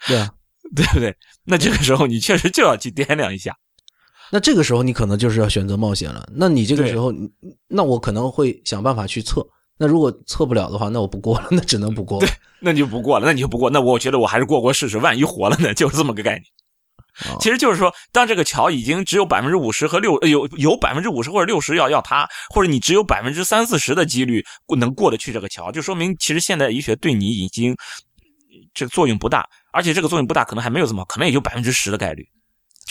[0.08, 0.32] 对啊。
[0.76, 1.15] 对不对？
[1.45, 3.55] 那这个时候你确实就要去掂量一下。
[4.32, 6.28] 那这个时候你可能就是要选择冒险了。
[6.34, 7.13] 那你这个时候，
[7.68, 9.45] 那我可能会想办法去测。
[9.80, 12.28] 那如果测不了的话，那我不过了，那只能不过了。
[12.59, 15.74] 那你就不过了，那你就不过，那我觉得我还是过过试试，万一活了呢？
[15.76, 16.43] 就是这么个概念。
[17.26, 24.43] 哦其实就是说，当这个桥已经只有百分之五十和六呃有有百分之五十或者六十要要塌，或者你只有百分之三四十的几率
[24.78, 27.76] 能过得去这个桥，就说明其实现代医学对你已经
[28.74, 32.28] 这个作用不大，而且这个作用不大，可能还没有这么好，可能也就百分之十的概率。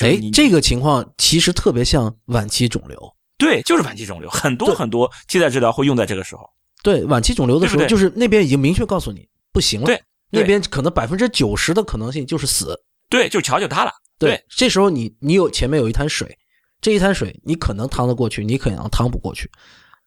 [0.01, 2.99] 哎这个情况其实特别像晚期肿瘤。
[3.39, 6.49] 对，就是晚期肿瘤，很多对很多替代治疗会用在这个时候。
[6.83, 9.87] 对，晚期肿瘤的时候，对对就是那边已经明确告诉你不行了。
[9.87, 12.79] 对对那边可能百分之九十的可能性就是死。
[13.09, 13.93] 对，就瞧瞧他了。
[14.19, 16.37] 对这时候你你有前面有一滩水，
[16.81, 19.51] 这一滩水你可能趟得过去，你可能趟不过去，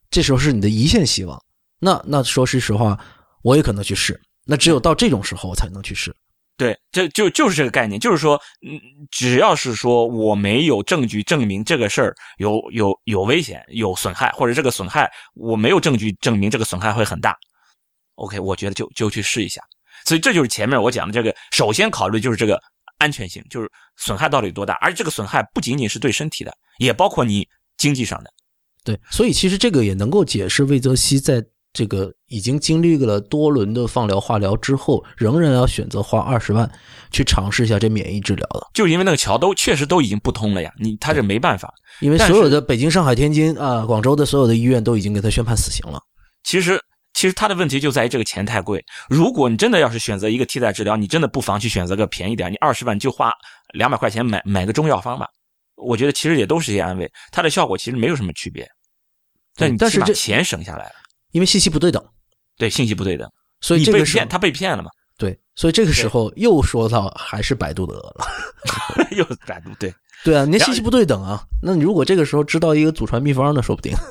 [0.09, 1.39] 这时候是你的一线希望。
[1.79, 2.99] 那那说句实话，
[3.43, 4.19] 我也可能去试。
[4.49, 6.11] 那只有到这种时候我才能去试。
[6.57, 8.35] 对，这就就是这个概念，就是说，
[8.67, 8.77] 嗯，
[9.11, 17.33] 只要是说我没有证据证明这个事儿有有有危险、有损害，或者这个损害我没有证据证明这个损害会很大
[18.15, 19.61] ，OK，我觉得就就去试一下。
[20.03, 22.59] 所以这就是前面我讲的这个，首先考虑就是这个
[22.97, 27.47] 安全性，就是损害到底有多大，而这个损害不仅仅是对身体的，也包括你
[27.77, 28.29] 经济上的。
[28.83, 31.41] 对，所以其实这个也能够解释魏则西在
[31.71, 36.69] 这个已经经历了多轮的放疗、化疗之后，仍然要选择花二十万
[37.11, 38.69] 去尝试一下这免疫治疗了。
[38.73, 41.73] 就是因为那个桥都确实都已经不通了呀，你他这没办法。
[42.01, 45.99] 因为所有的北京、上海、天津啊、广州的所有的医院都已经给他宣判死刑了。
[46.43, 46.81] 其实，
[47.13, 48.83] 其实他的问题就在于这个钱太贵。
[49.09, 53.31] 如果你真的要是选择一个替代治疗，你真的不妨去选择个便宜点，你二十万就花
[53.73, 55.27] 两百块钱买买个中药方吧。
[55.75, 58.67] 我觉得其实也都是一些安慰，它的效果其实没有什么区别，
[59.55, 60.91] 但你但是这钱省下来了。
[61.31, 62.03] 因为信息不对等，
[62.57, 63.29] 对，信息不对等，
[63.61, 64.89] 所以你这个时候被骗，他被骗了嘛？
[65.17, 68.15] 对，所以这个时候又说到还是百度的了。
[69.11, 71.41] 又百度对，对啊，你然后信息不对等啊。
[71.61, 73.93] 那你如果这个时候知道一个祖传秘方呢，说不定。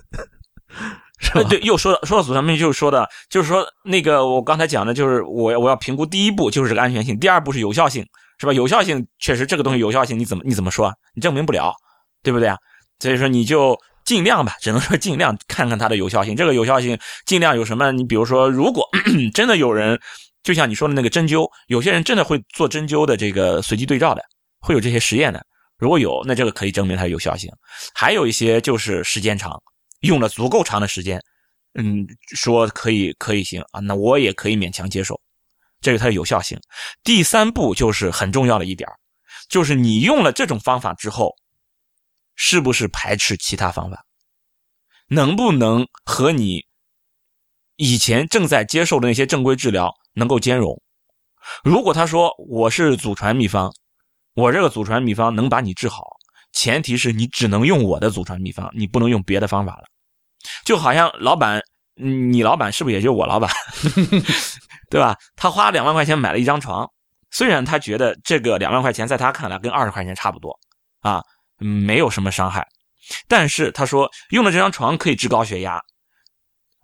[1.20, 1.42] 是吧？
[1.48, 8.06] 对，又说到说到祖传秘密，就是说的，就是说那个我刚才讲的，就是我我要评估第一步就是这个安全性，第二步是有效性，
[8.38, 8.52] 是吧？
[8.52, 10.92] 有效性确实这个东西有效性，你怎么你怎么说？
[11.14, 11.74] 你证明不了，
[12.22, 12.56] 对不对啊？
[13.00, 13.76] 所以说你就
[14.08, 16.34] 尽量吧，只能说尽量看看它的有效性。
[16.34, 17.92] 这个有效性尽量有什么？
[17.92, 18.88] 你比如说，如果
[19.34, 20.00] 真的有人，
[20.42, 24.22] 就像你说的那个针灸，有些人真的会做针灸的这个随机对照的，
[24.60, 25.44] 会有这些实验的。
[25.76, 27.50] 如果有，那这个可以证明它的有效性。
[27.94, 29.52] 还有一些就是时间长，
[30.00, 31.20] 用了足够长的时间，
[31.78, 35.20] 嗯，说可以可以行啊，那我也可以勉强接受，
[35.82, 36.58] 这是它的有效性。
[37.04, 38.88] 第三步就是很重要的一点
[39.50, 41.34] 就是你用了这种方法之后，
[42.38, 44.02] 是不是排斥其他方法？
[45.08, 46.64] 能不能和你
[47.76, 50.80] 以前正在接受的那些正规治疗能够兼容？
[51.62, 53.70] 如果他说我是祖传秘方。
[54.34, 56.04] 我这个祖传秘方能把你治好，
[56.52, 59.82] 前提是你只能用我的祖传秘方，你不能用别的方法了。
[60.64, 61.60] 就好像老板，
[61.96, 63.50] 你老板是不是也就是我老板，
[64.90, 65.16] 对吧？
[65.34, 66.88] 他花两万块钱买了一张床，
[67.32, 70.56] 虽然他觉得这个两万块钱在他看来跟二十块钱差不多
[71.00, 71.20] 啊，
[71.58, 72.66] 没有什么伤害，
[73.26, 75.80] 但是他说用了这张床可以治高血压，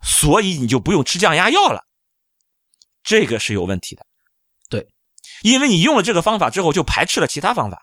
[0.03, 1.81] 所以你就不用吃降压药了，
[3.03, 4.05] 这个是有问题的。
[4.69, 4.87] 对
[5.41, 7.81] 因为你用了这个方法之后，就排斥了其他方法。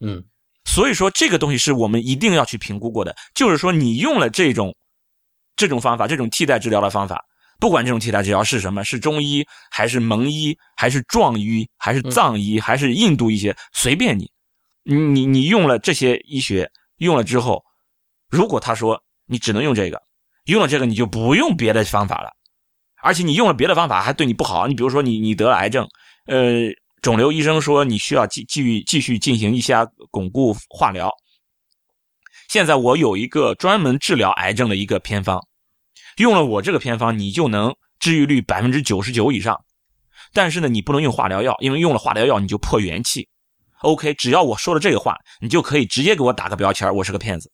[0.00, 0.24] 嗯，
[0.64, 3.14] 所以说这个东西是我们一定要去评估过的。
[3.34, 4.76] 就是说，你用了这种
[5.56, 7.24] 这种方法，这种替代治疗的方法，
[7.58, 14.30] 不管这种替代治疗是什么，是中医还是蒙医，还是壮医，还是藏医，还是印度一些，随便你，
[14.94, 17.64] 你你用了这些医学，用了之后，
[18.30, 20.00] 如果他说你只能用这个，
[20.44, 22.30] 用了这个你就不用别的方法了，
[23.02, 25.88] 而且你用了别的方法还对你不好，你比如说你你得了癌症。
[26.26, 26.68] 呃，
[27.02, 31.12] 肿瘤医生说你需要继继续继续进行一下巩固化疗。
[32.48, 35.40] 现在我有一个专门治疗癌症的一个偏方，
[36.18, 39.64] 用了我这个偏方，你就能治愈率百分之九十九以上。
[40.32, 43.28] 但是呢，你不能用化疗药，因为用了化疗药你就破元气。
[43.82, 47.50] OK，只要我说了这个话，你就可以直接给我打个标签，我是个骗子。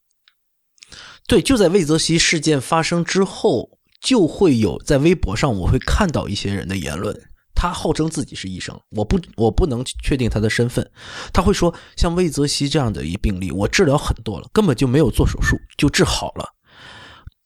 [1.27, 7.17] 对，就在魏则西事件发生之后，就会有在微博上我会看到一些人的言论。
[7.55, 10.91] 他号称自己是医生，我不，我不能确定他的身份。
[11.33, 16.49] 他会说，像魏则西这样的一病例，我治疗很多了，根本就没有做手术就治好了。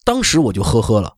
[0.05, 1.17] 当时我就呵呵了，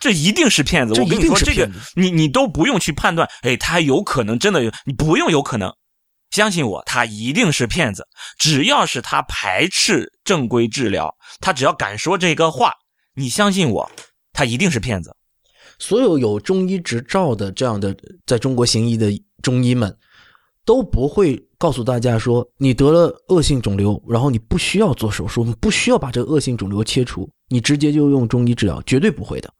[0.00, 1.00] 这一定是骗子。
[1.00, 5.72] 我跟你说，这个你你都不用去判断，哎，他有可能真的有，你不用有可能，
[6.30, 8.06] 相信我，他一定是骗子。
[8.38, 12.72] 只要是他排斥正规治疗，他只要敢说这个话，
[13.14, 13.90] 你相信我，
[14.32, 15.14] 他一定是骗子。
[15.78, 19.10] 所有有中医执照的这样的在中国行医的
[19.42, 19.96] 中医们，
[20.64, 29.52] 都不会告诉大家说你得了恶性肿瘤，然后你不需要做手术，不需要把这个恶性肿瘤切除，你直接就用中医治疗，绝对不会的。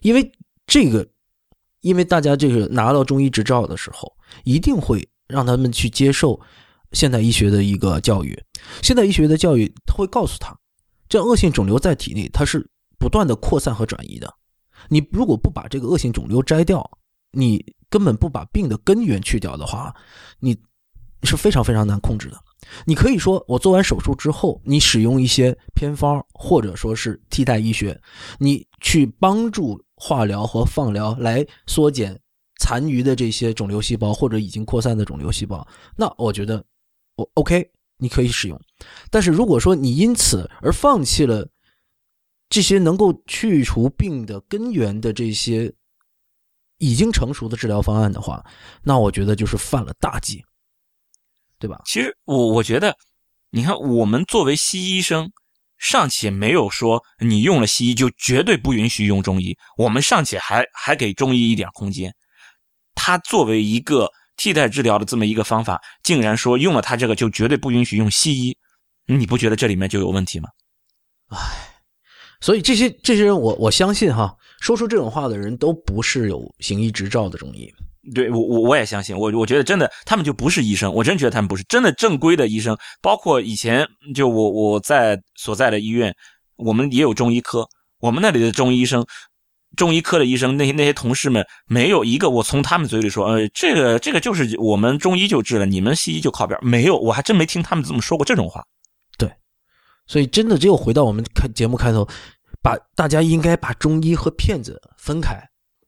[0.00, 0.32] 因为
[0.66, 1.06] 这个，
[1.82, 4.10] 因为大家这个拿到中医执照的时候，
[4.44, 6.38] 一定会让他们去接受
[6.92, 8.38] 现代医学的一个教育。
[8.82, 10.54] 现代医学的教育，他会告诉他，
[11.08, 12.64] 这样恶性肿瘤在体内它是
[12.98, 14.32] 不断的扩散和转移的。
[14.88, 16.88] 你如果不把这个恶性肿瘤摘掉，
[17.30, 19.94] 你根本不把病的根源去掉的话，
[20.38, 20.56] 你
[21.22, 22.38] 是非常非常难控制的。
[22.84, 28.00] 你可以说，我做完手术之后，你使用一些偏方或者说是替代医学，
[28.38, 32.18] 你去帮助化疗和放疗来缩减
[32.62, 36.64] 残余的这些肿瘤细胞或者已经扩散的肿瘤细胞，那我觉得
[37.16, 38.56] 我 OK，你可以使用。
[39.10, 41.48] 但是如果说你因此而放弃了，
[42.48, 45.74] 这些能够去除病的根源的这些
[46.78, 48.46] 已经成熟的治疗方案的话，
[48.84, 50.44] 那我觉得就是犯了大忌，
[51.58, 51.82] 对吧？
[51.84, 52.96] 其实我我觉得，
[53.50, 55.32] 你看，我们作为西医生，
[55.78, 62.14] 尚且没有说你用了西医就绝对不允许用中医，我们尚且还还给中医一点空间。
[62.94, 68.56] 他作为一个替代治疗的这么一个方法，竟然说用了他这个就绝对不允许用西医，
[69.06, 70.48] 你不觉得这里面就有问题吗？
[71.28, 71.38] 唉。
[72.40, 77.72] 所以这些这些人，我我相信哈，说出这种话的人都不是有行医执照的中医。
[78.16, 82.76] 对我我我也相信，我我觉得真的他们就不是医生，我真觉得他们不是真的正规的医生。
[83.00, 86.12] 包括以前就我我在所在的医院，
[86.56, 87.64] 我们也有中医科，
[88.00, 89.06] 我们那里的中医生、
[89.76, 98.62] 中医科的医生，那些那些同事们没有一个我从他们嘴里说，呃，这个这个就是我们中医就治了，你们西医就靠边，没有，我还真没听他们这么说过这种话。
[99.16, 99.30] 对
[100.06, 102.06] 所以，真的只有回到我们开节目开头，
[102.62, 105.36] 把大家应该把中医和骗子分开。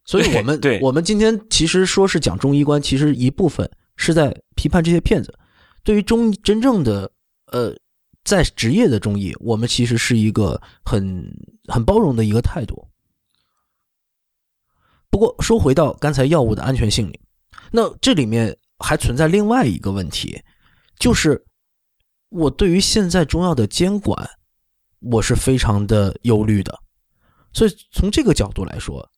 [0.07, 5.37] 所以，我们 对我们今天其实说是讲中医观，其实一部分是在批判这些骗子。
[5.82, 7.11] 对于中医真正的
[7.53, 7.74] 呃
[8.24, 11.26] 在职业的中医，我们其实是一个很
[11.66, 12.87] 很包容的一个态度。
[15.15, 17.21] 不过说回到刚才药物的安全性里，
[17.71, 20.43] 那这里面还存在另外一个问题，
[20.99, 21.41] 就是
[22.31, 24.29] 我对于现在中药的监管，
[24.99, 26.77] 我是非常的忧虑的。
[27.53, 29.09] 所以从这个角度来说，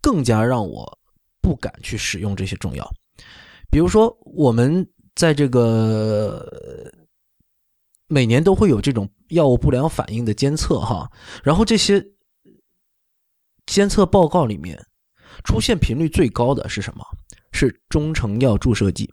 [0.00, 0.98] 更加让我
[1.42, 2.90] 不敢去使用这些中药。
[3.70, 6.50] 比如说，我们在这个
[8.06, 11.12] 每年都会有这种药物不良反应的监测哈，
[11.44, 12.02] 然后这些
[13.66, 14.82] 监测报告里面
[15.44, 17.04] 出现频率最高的是什么？
[17.52, 19.10] 是中成药注射剂，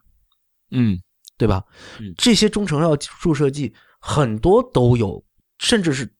[0.72, 1.00] 嗯，
[1.38, 1.64] 对吧？
[2.00, 5.24] 嗯这些中成药注射剂很多都有，
[5.60, 6.14] 甚至是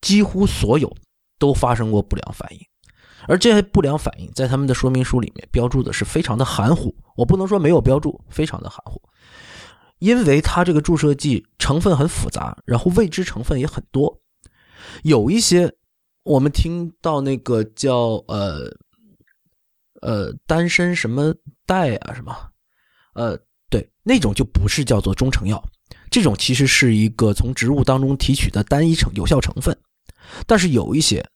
[0.00, 0.94] 几乎所有
[1.38, 2.60] 都发生过不良反应，
[3.26, 9.02] 而这些不良反应在他们的说明书里面标注的是非常的含糊，我不能说没有标注，非常的含糊，
[9.98, 14.20] 因为它这个注射剂成分很复杂，然后未知成分也很多，
[15.02, 15.74] 有一些
[16.22, 18.70] 我们听到那个叫呃
[20.02, 21.34] 呃丹参什么
[21.66, 22.34] 带啊什么，
[23.14, 23.38] 呃
[23.70, 25.62] 对，那种就不是叫做中成药，
[26.10, 29.76] 这种其实是一个从植物当中提取的单一成有效成分。
[30.46, 31.26] 但是有一些，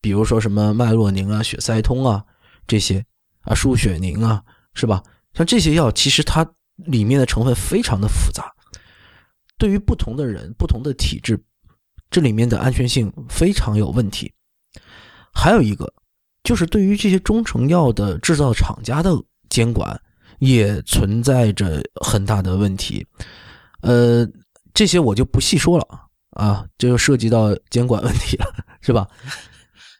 [0.00, 2.24] 比如说什么麦洛宁啊、血塞通啊
[2.66, 3.04] 这些
[3.42, 4.42] 啊、舒血宁啊，
[4.74, 5.02] 是吧？
[5.34, 8.52] 像这些药，其实它里面的成分非常的复杂，
[9.58, 11.40] 对于不同的人、不同的体质，
[12.10, 14.32] 这里面的安全性非常有问题。
[15.32, 15.92] 还有一个，
[16.50, 19.12] 就是对于这些中成药的制造厂家的
[19.50, 19.96] 监管
[20.40, 23.06] 也存在着很大的问题。
[23.82, 24.28] 呃，
[24.74, 25.86] 这些我就不细说了
[26.30, 28.46] 啊，这就涉及到监管问题了，
[28.80, 29.06] 是吧？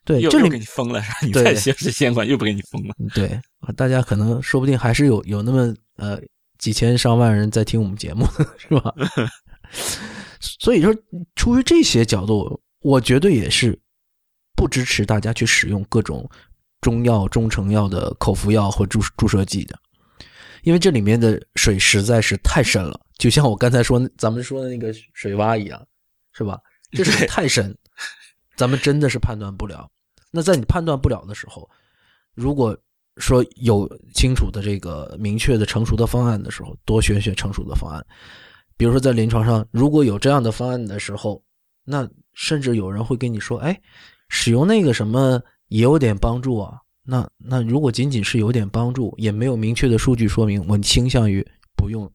[0.05, 1.17] 对，又又这里给你封了，是吧？
[1.23, 2.97] 你再写这监管又不给你封了。
[3.15, 3.41] 对，
[3.77, 6.21] 大家可能说不定还是有有那么呃
[6.59, 8.27] 几千上万人在听我们节目，
[8.59, 8.93] 是吧？
[10.41, 10.93] 所以说，
[11.37, 13.79] 出于这些角度，我绝对也是
[14.61, 16.29] 不支持大家去使用各种
[16.83, 19.75] 中药、中成药的口服药或注注射剂的，
[20.65, 25.83] 因为这里面的水实在是太深了，就像我刚才说咱们说的那个水洼一样，
[26.33, 26.61] 是吧？
[26.91, 27.75] 这水太深，
[28.55, 29.91] 咱们真的是判断不了。
[30.31, 31.67] 那在你判断不了的时候，
[32.35, 32.77] 如果
[33.17, 38.05] 说有清楚的这个明确的成熟的方案的时候，多选选成熟的方案。
[38.77, 41.43] 比如说在临床上，如果有这样的方案的时候，
[41.83, 43.81] 那甚至有人会跟你说：“哎，
[44.31, 46.79] 使用那个什么也有点帮助啊。
[47.03, 52.11] 那”那如果仅仅是有点帮助，也没有明确的数据说明，我倾向于不用，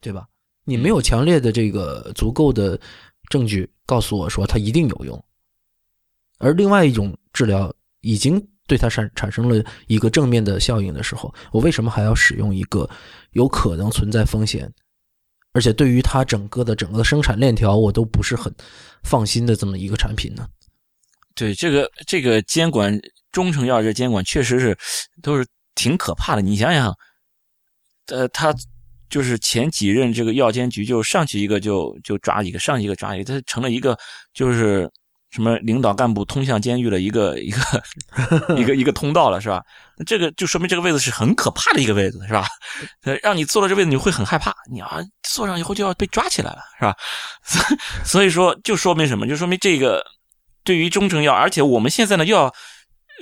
[0.00, 0.28] 对吧？
[0.64, 2.78] 你没有强烈的这个足够的
[3.30, 5.24] 证据告诉我说它一定有用，
[6.38, 12.86] 而另外一种治疗已经对它产产生了一个正面的效应的时候，我为什么还要使用一个
[13.30, 14.70] 有可能存在风险，
[15.52, 18.54] 而且对于它整个的整个生产链条我都不是很
[19.04, 20.46] 放心的这么一个产品呢？
[21.38, 22.98] 对这个这个监管
[23.30, 24.76] 中成药这监管确实是
[25.22, 26.42] 都是挺可怕的。
[26.42, 26.92] 你想想，
[28.08, 28.52] 呃，他
[29.08, 33.96] 就是前几任这个药监局就上去一个就就抓一个，上去一个抓一个，他成了一个
[34.34, 34.90] 就是
[35.30, 37.60] 什么领导干部通向监狱的一个一个
[38.58, 39.62] 一个一个通道了，是吧？
[39.96, 42.48] 那这个就说明这个位子是很可怕的一个位子，是吧？
[43.02, 46.96] 呃，让你坐到这位子，你会很害怕，你啊坐上以后就要被抓起来了，是吧？
[48.04, 49.28] 所以说，就说明什么？
[49.28, 50.04] 就说明这个。
[50.68, 52.52] 对于中成药，而且我们现在呢又要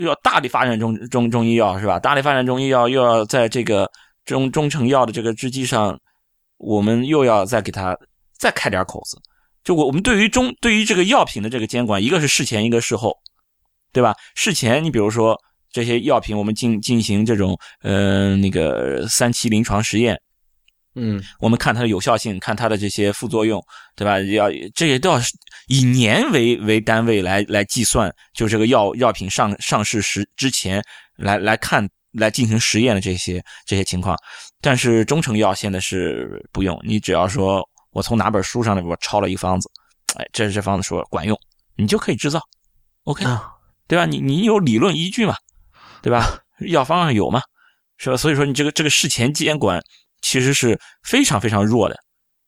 [0.00, 1.96] 又要大力发展中中中医药是吧？
[1.96, 3.88] 大力发展中医药，又要在这个
[4.24, 5.96] 中中成药的这个制剂上，
[6.56, 7.96] 我们又要再给它
[8.36, 9.16] 再开点口子。
[9.62, 13.16] 就我我们对于中对于这个药品的这个监管，一个是事前，一个事后，
[13.92, 14.12] 对吧？
[14.34, 15.40] 事前你比如说
[15.70, 20.20] 这些药品，我们进进行这种呃那个三期临床实验。
[20.98, 23.62] 嗯，我们看它的有效性，看它的这些副作用，
[23.94, 24.18] 对吧？
[24.20, 25.20] 要这些都要
[25.68, 30.82] 以年为为单位来来计算，就这个药药品上上市时之前
[31.16, 34.16] 来来看来进行实验的这些这些情况。
[34.62, 39.70] 但是中成药现在是不用，你只要说我从哪本书上我抄了一个方子，
[40.16, 41.38] 哎，这是这方子说管用，
[41.76, 42.40] 你就可以制造
[43.04, 43.52] ，OK，、啊
[43.86, 44.06] 对吧？
[44.06, 45.36] 你你有理论依据嘛，
[46.00, 46.40] 对吧？
[46.66, 47.42] 药方上有嘛，
[47.98, 48.16] 是吧？
[48.16, 49.78] 所以说你这个这个事前监管。
[50.26, 51.96] 其实是非常非常弱的，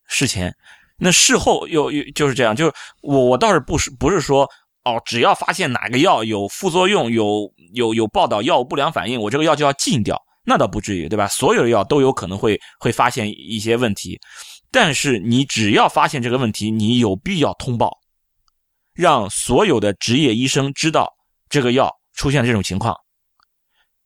[0.09, 0.53] 事前，
[0.99, 2.73] 那事后又又就是这样，就是
[3.03, 4.51] 我我倒是不是不是说
[4.83, 11.29] 哦，只要发现哪个药有副作用，有有有报道药物不良反应，我这个药就要禁掉，那倒不至于，对吧？
[11.29, 14.19] 所有的药都有可能会会发现一些问题，
[14.73, 17.97] 但是你只要发现这个问题，你有必要通报，
[18.93, 21.09] 让所有的执业医生知道
[21.49, 22.93] 这个药出现了这种情况，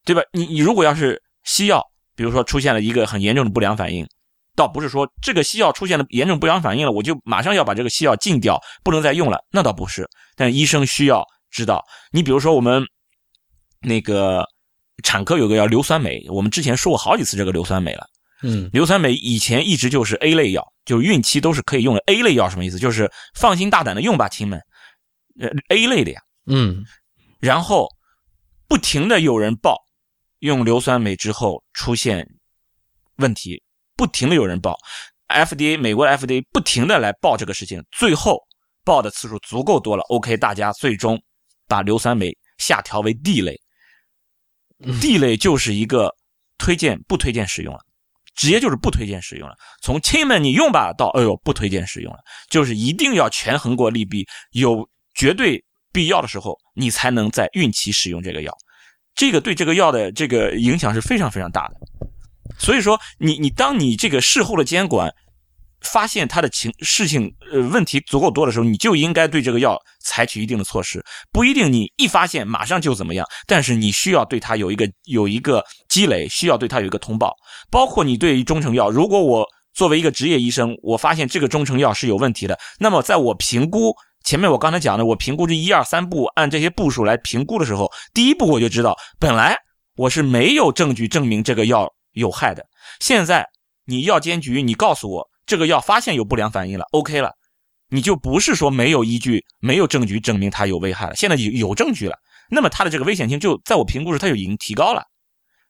[0.04, 0.20] 对吧？
[0.34, 1.82] 你你如果要是西药。
[2.14, 4.06] 比如说出现了一个很严重的不良反应，
[4.54, 10.08] 倒不是说这个西药出现了严重不良反应了，我就马上要把这个西药禁掉，不能再用了，那倒不是。
[10.36, 12.82] 但医生需要知道，你比如说我们
[13.80, 14.44] 那个
[15.02, 18.06] 产科有个药硫酸镁，我们之前说过好几次这个硫酸镁了。
[18.44, 22.02] 嗯硫酸镁以前一直就是 A 类药，就是孕期都是可以用的。
[22.06, 22.78] A 类药什么意思？
[22.78, 24.60] 就是放心大胆的用吧，亲们。
[25.40, 26.20] 呃，A 类的呀。
[26.46, 26.84] 嗯
[27.38, 27.88] 然后
[28.68, 29.78] 不停的有人报
[30.42, 32.26] 用硫酸镁之后出现
[33.16, 33.62] 问题，
[33.96, 34.76] 不停的有人报
[35.28, 38.40] ，FDA 美国的 FDA 不停的来报这个事情，最后
[38.84, 41.16] 报的次数足够多了，OK，大家最终
[41.68, 43.56] 把硫酸镁下调为 D 类
[45.00, 46.12] ，D 类就是一个
[46.58, 47.80] 推荐不推荐使用了。
[48.34, 52.18] 直接就是不推荐使用了，从亲们你用吧到哎呦不推荐使用了，
[52.50, 55.62] 就是一定要权衡过利弊，有绝对
[55.92, 58.52] 必要的时候，你才能在孕期使用这个药，
[59.14, 61.74] 这个对这个药的这个影响是非常非常大的。
[62.58, 65.12] 所以说，你你当你这个事后的监管
[65.80, 77.34] 发现它的情事情呃问题足够多的时候，你就应该对这个药采取一定的措施，不一定你一发现马上就怎么样，但是你需要对它有一个有一个积累，需要对它有一个通报，
[77.70, 83.92] 包括你对于中成药，如果我作为一个职业医生，我发现这个中成药是有问题的，那么在我评估
[84.24, 89.56] 前面我刚才讲的，我评估这一二三步，按这些步数来评估的时候，第一步我就知道，本来
[89.96, 92.64] 我是没有证据证明这个药有害的，
[93.00, 93.46] 现在
[93.84, 97.32] 你药监局你告诉我这个药发现有不良反应了，OK 了，
[97.88, 102.16] 你就不是说没有依据、没有证据证明它有危害了，现在有有证据了，
[102.50, 105.02] 那么它的这个危险性就在我评估时它就已经提高了。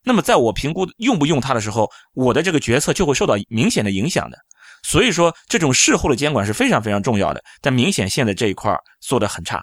[0.04, 4.36] 那么在我评估用不用它的时候，我的这个决策就会受到明显的影响的。
[4.82, 7.42] 所以说，这种事后的监管是非常非常重要的。
[7.60, 9.62] 但明显现在这一块做的很差。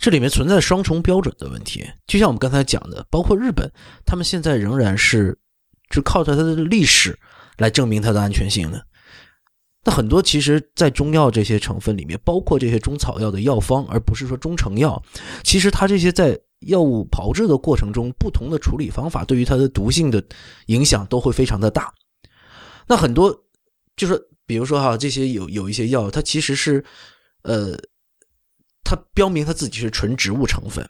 [0.00, 3.70] 这里面存在双重标准的问题，就像我们刚才讲的，包括日本，
[4.04, 5.38] 他们现在仍然是
[5.90, 7.16] 就靠着它的历史
[7.58, 8.84] 来证明它的安全性的。
[9.84, 15.00] 那很多其实，在中药这些成分里面，包括这些中草药的药方，而不是说中成药，
[15.44, 16.36] 其实它这些在
[16.66, 20.22] 药物炮制的过程中，不同的处理方法对于它的毒性的
[20.66, 21.94] 影响都会非常的大。
[22.88, 23.32] 那很多
[23.96, 26.82] 就是比如说哈，这些有有一些药，它其实是
[27.42, 27.76] 呃，
[28.82, 30.88] 它标明它自己是纯植物成分，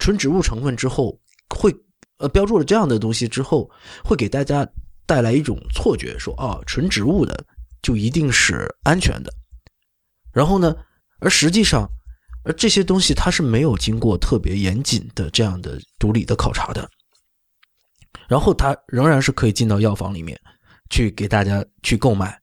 [0.00, 1.16] 纯植物成分之后
[1.48, 1.72] 会
[2.18, 3.70] 呃标注了这样的东西之后，
[4.02, 4.68] 会给大家
[5.06, 7.46] 带来一种错觉，说啊，纯植物的
[7.82, 9.32] 就一定是安全的。
[10.32, 10.74] 然后呢，
[11.20, 11.88] 而实际上，
[12.42, 16.90] 而这些东西它是没有经过特别严谨的这样的毒理的考察的，
[18.28, 20.36] 然后它仍然是可以进到药房里面
[20.90, 22.36] 去给大家去购买，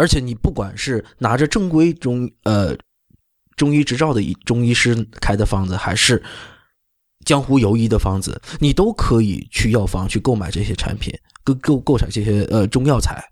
[0.00, 2.74] 而且你不管是拿着正规中呃
[3.54, 6.22] 中医执照的中医师开的方子，还是
[7.26, 11.12] 江湖游医的方子，你都可以去药房去购买这些产品，
[11.44, 13.22] 购购购买这些呃中药材。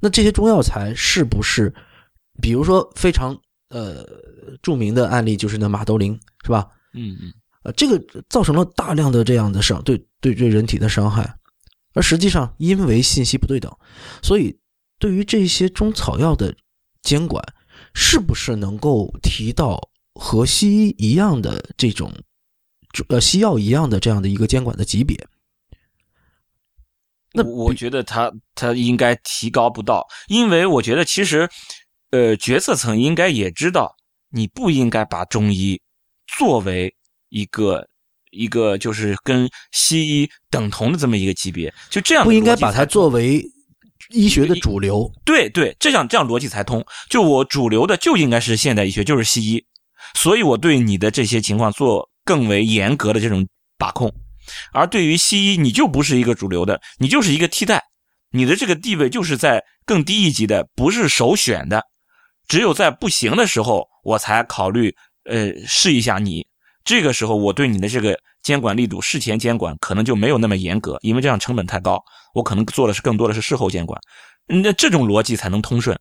[0.00, 1.70] 那这些中药材是不是，
[2.40, 4.02] 比如说非常呃
[4.62, 6.66] 著名的案例就是那马兜铃是吧？
[6.94, 7.30] 嗯嗯，
[7.64, 11.36] 呃，这个造成了大量的这样的伤，对对对人体的伤害，
[11.92, 13.70] 而实际上因为信息不对等，
[14.22, 14.58] 所以
[14.98, 16.54] 对于这些中草药的
[17.02, 17.44] 监管，
[17.94, 22.12] 是不是能够提到和西医一样的这种，
[23.08, 25.16] 呃西药一样的这样的一个监管的级别？
[27.32, 31.46] 那我觉得他他应该提高不到，因为我觉得其实，
[32.10, 33.94] 呃，决策层应该也知道，
[34.30, 35.78] 你不应该把中医
[36.38, 36.94] 作为
[37.28, 37.86] 一个
[38.30, 43.44] 一个就是跟西医等同的这么一个级别，就这样不应该把它它作为
[44.10, 45.10] 医学的主流。
[45.24, 46.84] 对对，这样这样逻辑才通。
[47.08, 49.64] 就我主流的就应该是现代医学，就是西医，
[50.14, 53.46] 所以我对你的这些情况做更为严格的这种
[53.78, 54.12] 把控。
[54.72, 57.82] 而对于西医，你就不是一个主流的，你就是一个替代，
[58.30, 61.82] 你的这个地位就是在更低一级的，不是首选的。
[62.46, 66.46] 只有在不行的时候，我才考虑，呃，试一下你。
[66.86, 72.02] 这个时候，我对你的这个监管力度，事前监管可能就没有那么严格，因为这样成本太高。
[72.32, 74.00] 我可能做的是更多的是事后监管，
[74.46, 75.98] 那这种逻辑才能通顺。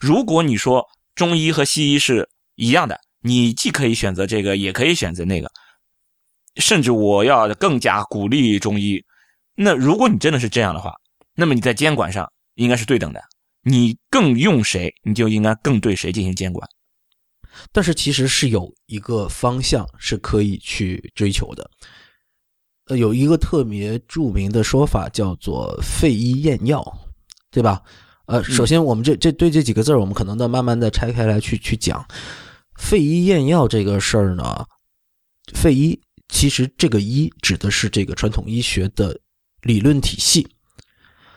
[0.00, 0.86] 如果你说
[1.16, 5.50] 中医和西医是一样的，你既可以选择这个，也可以选择那个。
[6.56, 9.02] 甚至我要更加鼓励中医。
[9.56, 10.94] 那如果你真的是这样的话，
[11.34, 13.20] 那么你在监管上应该是对等的。
[13.62, 16.68] 你更用谁，你就应该更对谁进行监管。
[17.72, 21.70] 但是其实是有一个方向是可以去追求的。
[22.86, 26.82] 呃，有一个特别著名的说法叫做“废医验药”，
[27.50, 27.82] 对吧？
[28.26, 32.04] 呃，首先我们这这对这几个字儿，我们可能的慢慢的拆开来去去讲
[32.78, 34.66] “废医验药”这个事儿呢。
[35.54, 39.18] 废医其实这个医指的是这个传统医学的
[39.62, 40.46] 理论体系。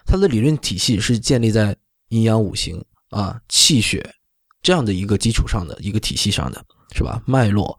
[0.05, 1.75] 它的理论体系是建立在
[2.09, 4.13] 阴阳五行啊、气血
[4.63, 6.65] 这样的一个基础上的一个体系上的，
[6.95, 7.21] 是吧？
[7.27, 7.77] 脉络，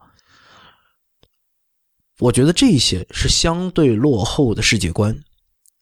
[2.19, 5.19] 我觉得这一些是相对落后的世界观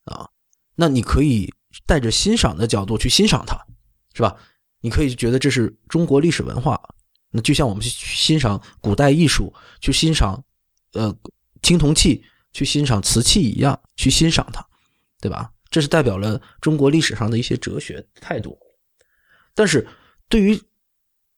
[0.05, 0.31] 啊。
[0.77, 1.53] 那你可以
[1.87, 3.59] 带着欣赏的角度去欣赏它，
[4.15, 4.35] 是吧？
[4.81, 6.81] 你可以觉得这是中国历史文化，
[7.31, 10.43] 那就像我们去欣赏古代艺术，去欣赏
[10.93, 11.15] 呃
[11.63, 14.65] 青铜器，去欣赏瓷器一样，去欣赏它，
[15.21, 15.53] 对吧？
[15.69, 18.59] 这是代表了中国历史上的一些哲学态度。
[19.55, 19.87] 但是
[20.29, 20.61] 对于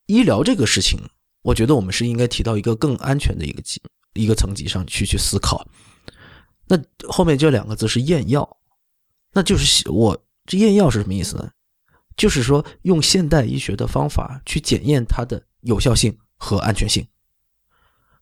[0.07, 0.99] 医疗这个事情，
[1.43, 3.81] 我觉得我们是应该提到一个更安全的一个级
[4.13, 5.67] 一个层级上去去思考。
[6.67, 6.79] 那
[7.09, 8.59] 后面这两个字是验药，
[9.33, 11.51] 那就是我这验药是什么意思呢？
[12.17, 17.07] 就是说用现代医学的方法去检验它的有效性和安全性。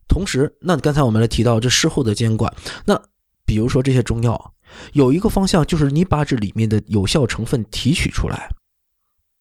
[0.09, 2.55] 同时，那刚才我们来提到这事后的监管，
[2.87, 3.01] 那
[3.45, 4.55] 比如说这些中药，
[4.93, 8.51] 有一个方向就是你把这里面的有效成分提取出来。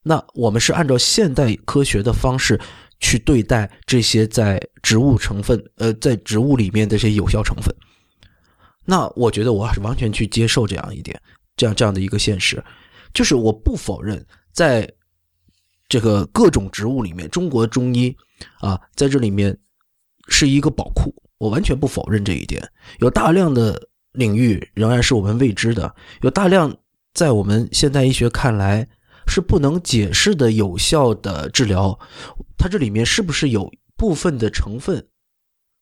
[0.02, 2.60] 那我们是按照现代科学的方式
[2.98, 7.72] 去对待这些在植物成分，呃，在植物里面的这些有效成分。
[8.84, 11.20] 那我觉得我还是完全去接受这样一点，
[11.56, 12.62] 这样这样的一个现实，
[13.14, 14.90] 就是我不否认，在
[15.88, 18.12] 这个各种植物里面，中国中医
[18.58, 19.56] 啊，在这里面
[20.28, 22.68] 是一个宝库，我完全不否认这一点。
[22.98, 23.80] 有大量的
[24.12, 26.76] 领域仍然是我们未知的，有大量
[27.14, 28.88] 在我们现代医学看来。
[29.34, 31.98] 是不能解释的有效的治疗，
[32.58, 35.06] 它这里面是不是有部分的成分，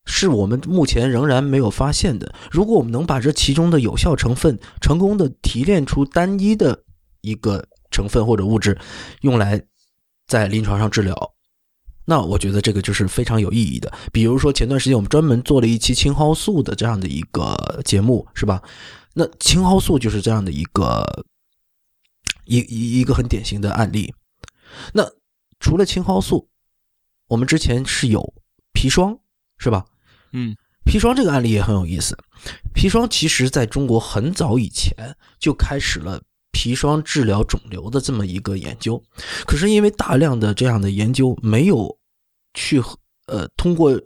[0.05, 2.33] 是我们目前仍然没有发现的？
[2.49, 6.85] 如果我们能把这其中的有效成分成功的提炼出单一的
[7.23, 8.79] 一个成分或者物质，
[9.23, 9.61] 用来
[10.29, 11.33] 在临床上治疗，
[12.05, 13.93] 那我觉得这个就是非常有意义的。
[14.13, 18.63] 比如说前段时间我们专门做了一期青蒿素的这样的一个节目，是吧？
[19.13, 21.05] 那青蒿素就是这样的一个。
[22.45, 24.15] 一一一个很典型的案例，
[24.93, 25.05] 那
[25.59, 26.49] 除了青蒿素，
[27.29, 28.35] 我们之前是有
[28.73, 29.19] 砒霜，
[29.59, 29.85] 是吧？
[30.33, 32.17] 嗯，砒霜这个案例也很有意思。
[32.75, 34.95] 砒霜其实在中国很早以前
[35.39, 36.23] 就开始了
[36.53, 39.03] 砒霜治疗肿瘤的这么一个研究，
[39.47, 41.99] 可是因为大量的这样的研究没有
[42.55, 42.81] 去
[43.27, 44.01] 呃通过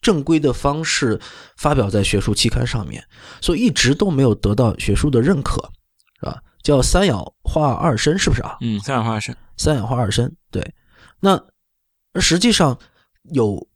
[0.00, 1.20] 正规的方式
[1.56, 3.04] 发表在学术期刊上面，
[3.40, 5.72] 所以一直都没有得到学术的认可，
[6.20, 6.42] 是吧？
[6.66, 8.56] 叫三氧化二砷，是不是啊？
[8.60, 10.28] 嗯，三氧化二砷，三氧化二砷。
[10.50, 10.74] 对，
[11.20, 11.40] 那
[12.20, 12.76] 实际上
[13.30, 13.68] 有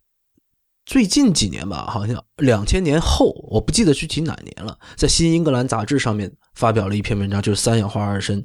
[0.84, 8.44] 最近几年吧，好像两千年后，我不记得具体哪年了，在《新英格兰杂志》上面发表了一篇文章，就是三氧化二砷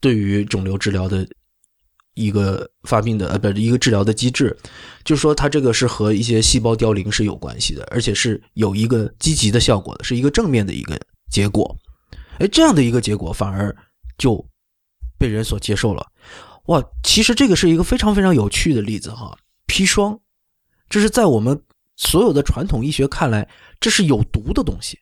[0.00, 1.28] 对于肿瘤治疗的
[2.14, 4.56] 一个发病的呃，不是一个治疗的机制，
[5.04, 10.98] 就是说它这个是和一些细胞凋零是有关系的，而且是有一个积极的效果的，是一个正面的一个
[11.30, 11.76] 结果。
[12.42, 13.74] 哎，这样的一个结果反而
[14.18, 14.44] 就
[15.16, 16.04] 被人所接受了，
[16.64, 16.82] 哇！
[17.04, 19.38] 其实这个是一个非常非常有趣的例子哈。
[19.68, 20.18] 砒霜，
[20.88, 21.62] 这是在我们
[21.94, 23.48] 所有的传统医学看来，
[23.78, 24.98] 这是有毒的东西，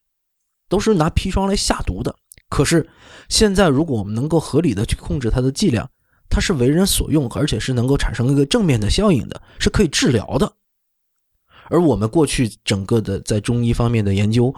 [0.69, 2.15] 都是拿砒霜来下毒的。
[2.51, 2.87] 可是
[3.31, 5.91] 现在，如果我们能够合理的去控制它的剂量，
[6.29, 10.53] 它是为人所用，而且是能够产生一个正面的效应的，是可以治疗的。
[11.71, 14.55] 而我们过去整个的在中医方面的研究，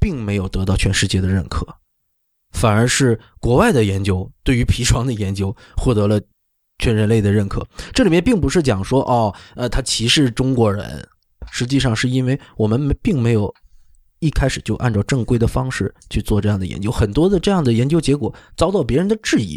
[0.00, 1.66] 并没有得到全世界的认可。
[2.52, 6.20] 反而是国外的研究对于砒霜的研究获得了
[6.78, 7.66] 全人类的认可。
[7.92, 11.06] 这里面并不是讲说哦，呃，他歧视中国人，
[11.50, 13.52] 实际上是因为我们并没有
[14.20, 19.56] 一开始就按照正规的方式去做这样的研究，很多的这样的研究结果遭到别人的质疑，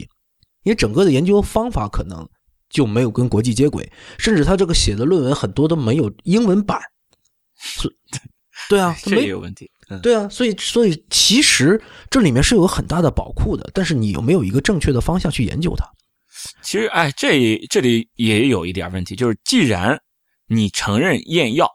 [0.64, 2.28] 因为整个的研究方法可能
[2.70, 6.80] 就没有跟国际接轨，甚至他这个写的论文很多都没有英文版，
[7.60, 7.92] 是，
[8.70, 9.70] 对啊，这也有问题。
[10.00, 15.86] 对啊，所以所以其实这里面是有很大的宝库的，但是你有没有一个正确的方向去研究它？
[16.62, 19.98] 其实，哎，这这里也有一点问题，就是既然
[20.48, 21.70] 你承认验药，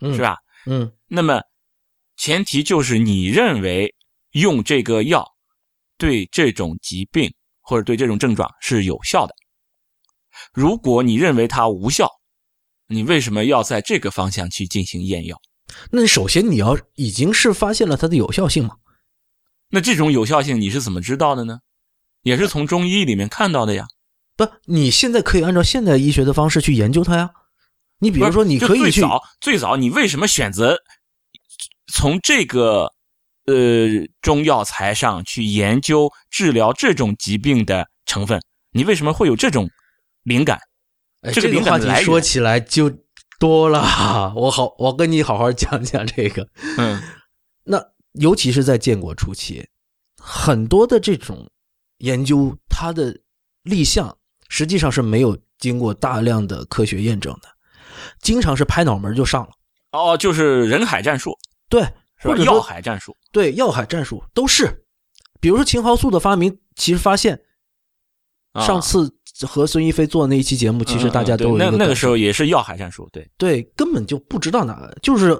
[0.00, 0.36] 是吧？
[0.66, 1.40] 嗯，那么
[2.16, 3.94] 前提就是你认为
[4.32, 5.26] 用这个药
[5.96, 9.34] 对这种疾病或者对这种症状是有效的。
[10.52, 12.08] 如果你认为它无效，
[12.88, 15.40] 你为什么要在这个方向去进行验药？
[15.90, 18.76] 那首先你要已经是发现了它的有效性嘛？
[19.70, 21.60] 那这种有效性你是怎么知道的呢？
[22.22, 23.86] 也是从中医里面看到的呀。
[24.36, 27.30] 不，你现在可以按照现代医学的方式去研究它呀。
[27.98, 30.78] 你比如说，你可以最早最早，你为什么选择
[31.92, 32.92] 从这个
[33.46, 33.88] 呃
[34.20, 38.40] 中药材上去研究治疗这种疾病的成分？
[38.72, 39.68] 你为什么会有这种
[40.22, 40.60] 灵感？
[41.32, 43.03] 这个话题说起来就。
[43.38, 43.80] 多了，
[44.36, 46.48] 我好，我跟你好好讲讲这个。
[46.78, 47.00] 嗯，
[47.64, 47.82] 那
[48.12, 49.68] 尤其是在建国初期，
[50.18, 51.50] 很多的这种
[51.98, 53.20] 研究，它的
[53.62, 54.16] 立项
[54.48, 57.48] 实际上是没有经过大量的科学验证的，
[58.20, 59.50] 经常是拍脑门就上了。
[59.92, 61.36] 哦，就是人海战术，
[61.68, 61.86] 对？
[62.20, 64.86] 或者说药海战术，对药海战术都是，
[65.40, 67.42] 比如说秦蒿素的发明，其实发现
[68.52, 68.64] 啊。
[68.64, 75.36] 上次和孙一飞做的那一期节目，其实大家嗯都有那那个时候也是药海战术，对，对，根本就不知道哪，就是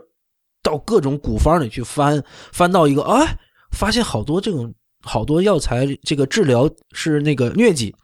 [0.62, 2.22] 到各种古方里去翻，
[2.52, 3.36] 翻到一个，哎，
[3.70, 7.94] 发现好多这种好多药材，这个治疗是那个疟疾，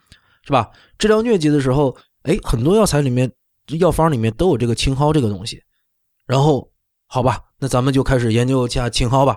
[0.44, 0.70] 是吧？
[0.98, 3.30] 治疗疟疾的时候，哎，很多药材里面
[3.78, 5.60] 药方里面都有这个青蒿这个东西，
[6.26, 6.70] 然后
[7.06, 9.36] 好吧，那咱们就开始研究一下青蒿吧。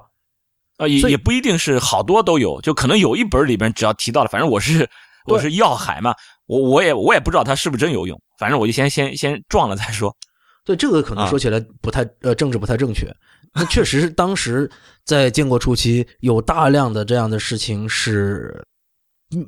[0.78, 4.90] 啊，也也不一定是好多都有，就可能有一本里边只要提到了，反正我是
[5.28, 10.16] 我是药海嘛，我我也我也不知道它是不是真有用，反正我就先先先撞了再说。
[10.66, 13.14] 对这个可能啊说起来不太、呃政治不太正确，
[13.54, 14.70] 那确实是当时
[15.04, 18.66] 在建国初期有大量的这样的事情是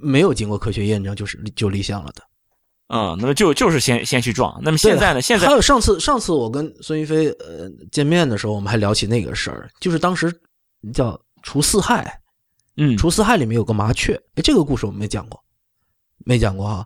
[0.02, 2.22] 没有经过科学验证就是就立项了的。
[2.90, 4.60] 嗯，那么就就是先先去撞。
[4.62, 5.22] 那么现在呢？
[5.22, 10.32] 现在还有上次上次我跟孙一飞呃见面的时候，我们还聊起那个事儿，就是当时
[10.94, 12.20] 叫除四害，
[12.76, 15.42] 嗯，除四害里面有个麻雀，哎，这个故事我们没讲过，
[16.26, 16.86] 没讲过哈。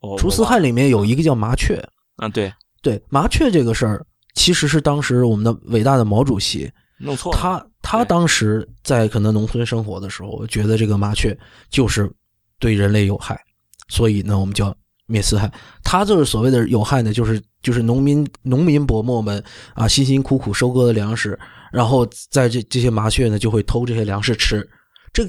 [0.00, 1.76] 哦除四害，里面有一个叫麻雀，
[2.16, 2.52] 啊，对，
[2.82, 6.68] 对麻雀这个事儿，其实是当时我们的伟大的毛主席，
[6.98, 7.38] 弄错了。
[7.38, 11.38] 他他当时在可能农村生活的时候，觉得这个麻雀
[11.70, 12.10] 就是
[12.58, 13.40] 对人类有害，
[13.88, 14.74] 所以呢，我们叫
[15.06, 15.48] 灭四害。
[15.84, 19.40] 他就是所谓的有害呢，就是就是农民农民伯伯们
[19.74, 21.38] 啊，辛辛苦苦收割的粮食，
[21.70, 24.68] 然后在这这些麻雀呢就会偷这些粮食吃，
[25.12, 25.24] 这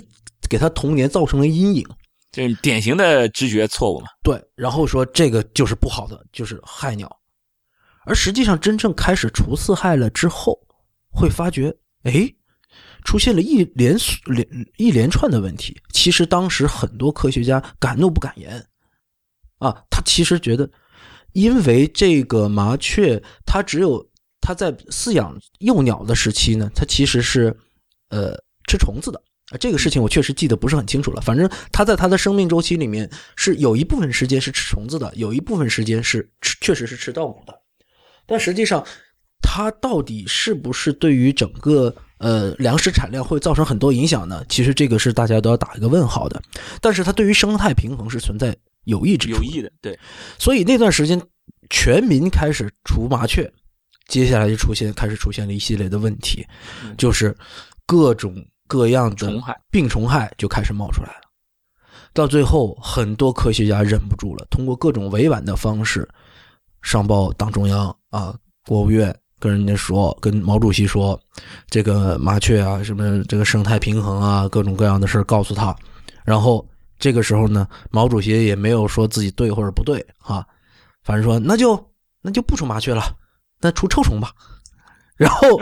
[0.49, 1.85] 给他童年造成了阴影。
[2.33, 4.07] 这是典型的知觉错误嘛？
[4.23, 7.19] 对，然后说这个就是不好的，就是害鸟。
[8.05, 10.59] 而实际上，真正开始除四害了之后，
[11.11, 12.27] 会发觉，哎，
[13.05, 13.95] 出现了一连
[14.25, 14.45] 连
[14.77, 15.79] 一连串的问题。
[15.93, 18.65] 其实当时很多科学家敢怒不敢言，
[19.59, 20.67] 啊，他其实觉得，
[21.33, 24.03] 因为这个麻雀，它只有
[24.41, 27.55] 它在饲养幼鸟的时期呢，它其实是
[28.09, 28.35] 呃
[28.67, 29.23] 吃虫子的。
[29.53, 31.21] 啊，这个事情我确实记得不是很清楚了。
[31.21, 37.53] 反正他在他的生命周期里面是有一部分时间是吃虫子的，有一部分时间是吃，确实是吃稻谷的。
[38.25, 38.83] 但实际上，
[39.41, 44.43] 它到底是不是对于整个呃粮食产量会造成很多影响呢？
[44.49, 46.41] 其实这个是大家都要打一个问号的。
[46.81, 48.55] 但是它对于生态平衡是存在
[48.85, 49.35] 有益之处。
[49.35, 49.99] 有益的，对，
[50.39, 51.21] 所以那段时间，
[51.69, 53.51] 全民开始除麻雀，
[54.07, 56.47] 接下来就出现开始出现了一系列的问题，
[56.83, 57.35] 嗯就是
[57.85, 58.33] 各种
[58.73, 61.21] 各样的虫害病虫害就开始冒出来了。
[62.11, 66.09] 到最后，很多科学家忍不住了，通过各种委婉的方式
[66.81, 68.35] 上报党中央啊，
[68.65, 71.19] 国务院跟人家说，跟毛主席说，
[71.67, 75.75] 这个麻雀啊，什么这个生态平衡啊，各种各样的事儿告诉他。
[76.25, 76.67] 然后
[76.97, 80.43] 这个时候呢，毛主席也没有说自己对或者不对啊，
[81.03, 81.79] 反正说那就
[82.23, 83.03] 那就不出麻雀了，
[83.61, 84.33] 那出臭虫吧。
[85.23, 85.61] 然后，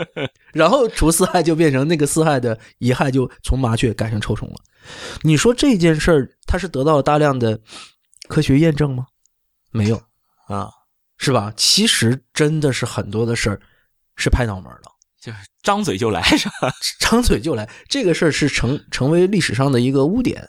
[0.52, 4.56] 然后除四害就变成那个四害的遗害就从麻雀改成臭虫了。
[5.22, 7.60] 你说这件事儿它是得到了大量的
[8.28, 9.06] 科学验证吗？
[9.70, 10.02] 没有，
[10.48, 10.68] 啊，
[11.16, 11.52] 是吧？
[11.56, 13.60] 其实真的是很多的事儿
[14.16, 14.90] 是拍脑门儿的，
[15.20, 16.72] 就是张嘴就来，是吧？
[16.98, 17.68] 张嘴就来。
[17.88, 20.48] 这个事儿是成成为历史上的一个污点。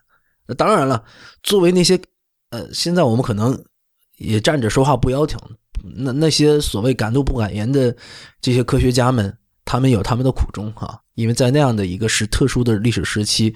[0.57, 1.06] 当然了，
[1.41, 1.99] 作为那些
[2.49, 3.64] 呃，现在我们可能
[4.18, 5.40] 也站着说话不腰疼，
[5.84, 7.95] 那那些所谓敢怒不敢言的
[8.39, 13.53] 这些科学家们，他们有他们的苦衷哈、因为在那样的一个是特殊的历史时期，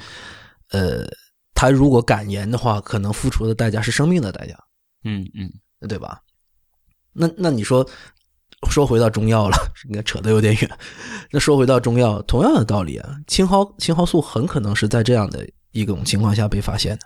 [0.71, 1.07] 呃，
[1.53, 4.55] 他如果敢言的话，可能付出的代价是生命的代价。
[5.03, 5.49] 嗯嗯，
[5.87, 6.21] 对吧？
[7.13, 7.87] 那那你说，
[8.69, 10.69] 说回到中药了， 应该扯得有点远。
[11.31, 17.05] 那说回到中药，同样的道理啊，青蒿青蒿素很可能是在这样的一种情况下被发现的。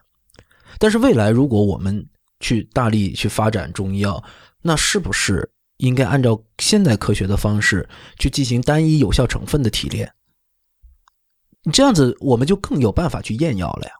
[0.79, 2.03] 但是未来如果我们
[2.39, 4.23] 去大力去发展中医药，
[4.61, 7.87] 那是不是应该按照现代科学的方式
[8.19, 10.11] 去进行单一有效成分的提炼？
[11.71, 13.91] 这样子我们就更有办法去验药了呀。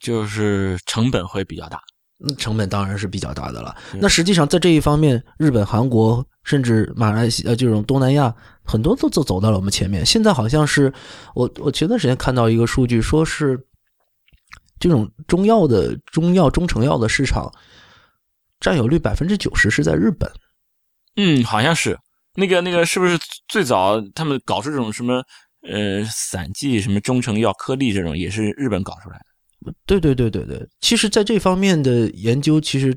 [0.00, 1.78] 就是成本会比较大。
[2.24, 3.76] 那成本当然是比较大的了。
[3.92, 8.34] 嗯那实际上在这一方面，日本、韩国甚至马来西亚这种东南亚
[8.64, 10.06] 很多都走走到了我们前面。
[10.06, 10.92] 现在好像是
[11.34, 13.60] 我我前段时间看到一个数据，说是
[14.78, 17.52] 这种中药的中药中成药的市场
[18.62, 20.32] 占有率百分之九十是在日本。
[21.16, 21.98] 嗯，好像是
[22.36, 23.18] 那个那个，是不是
[23.48, 25.22] 最早他们搞出这种什么
[25.68, 29.74] 呃散剂、什么中成药颗粒这种，也是日本搞出来的？
[29.84, 32.92] 对对对对对，其实在这方面的研究，其实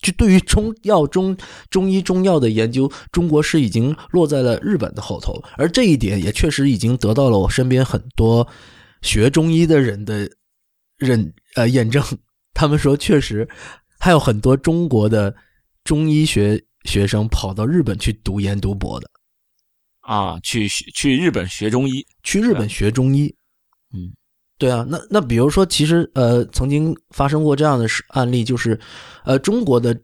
[0.00, 1.36] 就对于中药中
[1.68, 8.48] 中医中药的研究，中国是已经落在了日本的后头，而这一点也确实已经得到了我身边很多
[9.02, 10.28] 学中医的人的
[10.96, 12.02] 认呃验证，
[12.54, 13.48] 他们说确实
[14.00, 15.32] 还有很多中国的
[15.84, 19.08] 中医学学生跑到日本去读研读博的，
[20.00, 23.32] 啊，去去日本学中医，去日本学中医。
[23.92, 24.10] 嗯，
[24.56, 28.80] 对啊，那那比如说，其实呃，曾经发生过这样的事案例，就是
[29.24, 29.94] 呃，中国的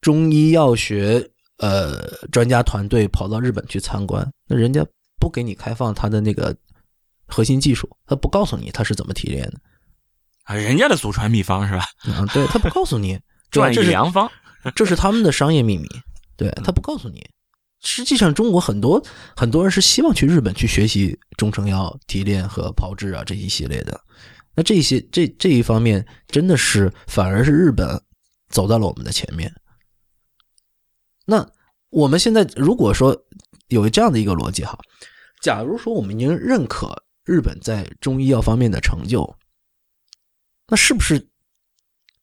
[0.00, 1.28] 中医药学
[1.58, 4.86] 呃专家团队跑到日本去参观，那人家
[5.18, 6.56] 不给你开放他的那个
[7.26, 9.54] 核心技术，他不告诉你他是怎么提炼的。
[9.54, 9.60] 啊，
[10.54, 11.84] 人家的祖传秘方是吧？
[12.12, 13.18] 啊，对他不告诉你，
[13.50, 14.30] 这是良方，
[14.76, 15.88] 这是他们的商业秘密，
[16.36, 17.28] 对他不告诉你。
[17.82, 19.04] 实际上，中国很多
[19.36, 24.00] 很多人是希望去日本去学习中成药提炼和炮制啊这一系列的。
[24.54, 28.00] 那这些这这一方面，真的是反而是日本
[28.48, 29.52] 走到了我们的前面。
[31.26, 31.46] 那
[31.90, 33.16] 我们现在如果说
[33.68, 34.78] 有这样的一个逻辑哈，
[35.42, 39.22] 假如说我们已经认可日本在中医药方面的成就，
[40.68, 41.28] 那是不是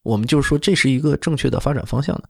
[0.02, 2.24] 我们就是说这是一个正确的发展方向呢？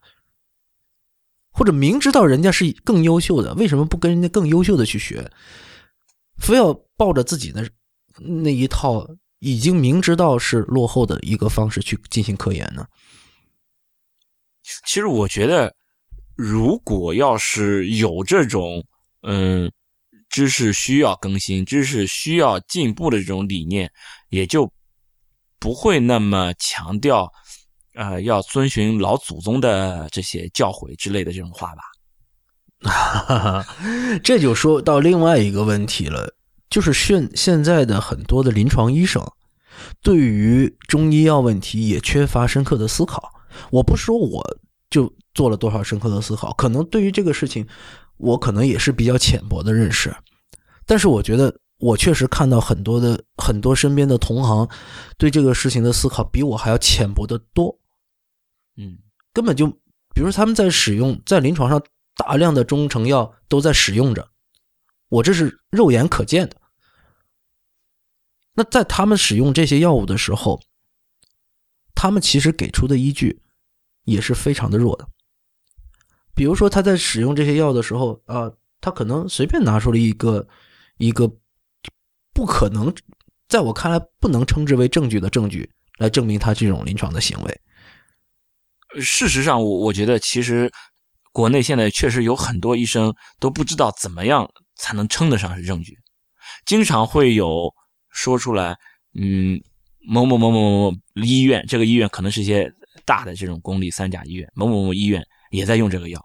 [1.52, 5.32] 或者明知道人家是更优秀的，为什么不跟人家更优秀的去学，
[6.38, 7.70] 非要抱着自己的
[8.20, 9.08] 那一套
[9.40, 12.88] 已经明知道是落后的一个方式去进行科研呢？
[14.86, 15.76] 其实我觉得，
[16.36, 18.84] 如果要是有这种
[19.22, 19.72] 嗯
[20.30, 23.92] 知识需要更新、知识需要进步的这种理念，
[24.30, 24.72] 也就
[25.64, 27.32] 不会那么强调
[27.96, 33.66] 呃要遵循老祖宗的这些教诲之类的这种话吧。
[34.22, 36.36] 这就说到另外一个问题了，
[36.70, 39.26] 就是现现在的很多的临床医生
[40.02, 43.32] 对于中医药问题也缺乏深刻的思考。
[43.72, 44.44] 我不说我
[44.90, 47.66] 就做了多少深刻的思考，可能对于这个事情，
[48.18, 50.14] 我可能也是比较浅薄的认识，
[50.86, 54.66] 但是我觉得我确实看到很多的很多身边的同行
[55.18, 57.78] 对这个事情的思考比我还要浅薄的多。
[58.78, 58.98] 嗯，
[59.34, 59.68] 根本就，
[60.14, 61.84] 比如说他们在使用，在临床上
[62.16, 64.30] 大量的中成药都在使用着，
[65.10, 66.56] 我这是肉眼可见的。
[68.54, 70.62] 那在他们使用这些药物的时候，
[71.94, 73.42] 他们其实给出的依据
[74.06, 75.06] 也是非常的弱的。
[76.34, 78.50] 比如说他在使用这些药的时候啊，
[78.80, 80.48] 他可能随便拿出了一个
[80.98, 81.30] 一个
[82.34, 82.94] 不可能，
[83.48, 87.62] 在我看来不能称之为证据的证据来证明他这种临床的行为。
[89.00, 90.72] 事实上，我我觉得其实
[91.32, 95.98] 国内现在确实有很多医生都不知道怎么样才能称得上是证据，
[96.66, 97.74] 经常会有
[98.12, 98.76] 说出来，
[99.20, 99.60] 嗯，
[100.08, 102.72] 某某某某某某医院，这个医院可能是一些
[103.04, 106.24] 大的这种公立三甲医院，某某某医院也在用这个药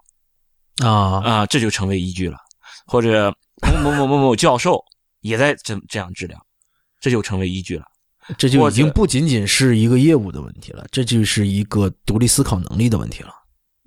[0.83, 1.23] 啊。
[1.25, 2.37] 啊，这就成为依据了，
[2.87, 3.35] 或者
[3.83, 4.85] 某某某某某教授
[5.21, 6.39] 也在这这样治疗，
[7.01, 7.85] 这就成为依据了。
[8.37, 13.33] 这就已经不仅仅是一个业务的问题了，这就是一个独立思考能力的问题了。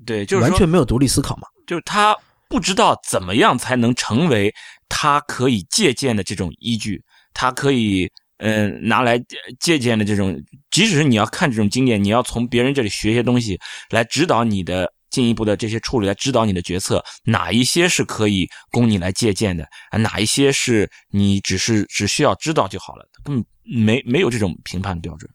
[0.03, 1.47] 对，就是完全没有独立思考嘛。
[1.67, 2.17] 就是他
[2.49, 4.51] 不知道怎么样才能成为
[4.89, 6.99] 他可以借鉴的这种依据，
[7.35, 9.23] 他可以嗯、呃拿来
[9.59, 10.35] 借鉴的这种，
[10.71, 13.59] 即使是你要看这种经验，你要从别人这里学一些东西
[13.91, 25.29] 来指导你的进一步的这些处理，来指导你的决策，哪一些是可以供你来借鉴的，啊，哪一些是你只是只需要知道就好了，根本没没有这种评判标准。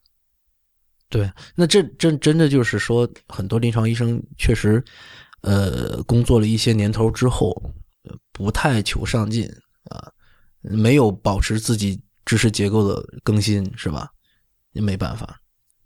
[1.09, 4.83] 对，那这真真的就是说，很多临床医生确实，
[5.43, 7.55] 呃，工作了一些年头之后，
[8.33, 9.49] 不太求上进
[9.91, 10.11] 啊，
[10.63, 14.09] 没有保持自己知识结构的更新，是吧？
[14.73, 15.39] 也没办法，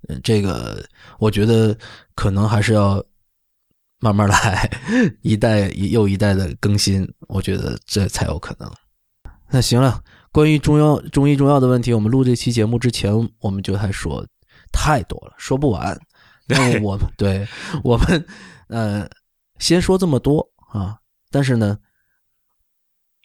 [0.09, 0.83] 嗯，这个
[1.19, 1.77] 我觉得
[2.15, 3.05] 可能还是要
[4.01, 4.71] 慢慢来，
[5.23, 8.71] 一代又一代的更新，我觉得这才有可能。
[9.51, 10.03] 那行了，
[10.33, 14.27] 关于中药、中医、中药的问题，我们录这期节目之前，我们就还说
[14.73, 16.01] 太多了，说不完。
[16.47, 17.47] 那么我们对
[17.85, 18.27] 我们
[18.69, 19.09] 呃，
[19.59, 20.99] 先说这么多啊，
[21.31, 21.79] 但是呢，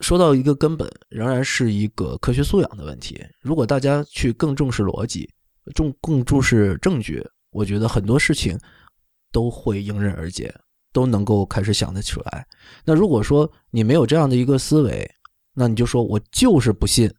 [0.02, 3.24] 说到一个根本，仍然是一个科学素养的问题。
[3.40, 5.30] 如果大家去更重视逻辑，
[5.74, 8.60] 重更重视证据，我觉得很多事情
[9.32, 10.54] 都会迎刃而解，
[10.96, 12.48] 都能够开始想得出来。
[12.86, 15.06] 那如果说你没有这样的一个思维，
[15.54, 17.12] 那你就说我就是不信，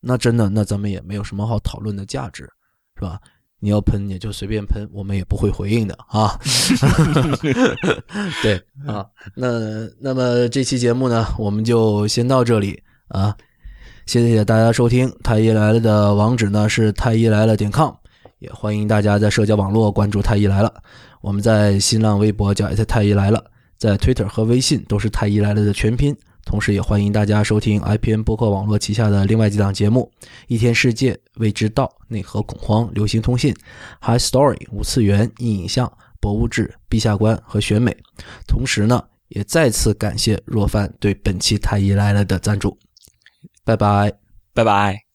[0.00, 2.48] 那真的那咱们也没有什么好讨论的价值，
[2.94, 3.20] 是吧？
[3.58, 6.38] 你要喷你就随便喷，我们也不会回应的啊。
[8.42, 9.04] 对啊，
[9.34, 13.36] 那那么这期节目呢，我们就先到这里啊。
[14.06, 17.92] 谢谢大家收听，太医来了的网址呢是太医来了点 com，
[18.38, 20.72] 也欢迎大家在社交网络关注太医来了。
[21.20, 23.44] 我们在新浪微博叫太医来了，
[23.78, 26.16] 在 Twitter 和微信都是太医来了的全拼。
[26.44, 30.08] 同时也欢迎大家收听 IPN 播客网络旗下的另外几档节目：
[30.46, 33.52] 《一天世界》、《未知道》、《内核恐慌》、《流行通信》、
[34.00, 37.96] 《High Story》、五次元、硬影像、博物志、陛下观和选美。
[38.46, 42.78] 同时呢，也再次感谢若帆对本期太医来了的赞助。
[43.64, 44.12] 拜拜。
[44.54, 45.05] 拜拜。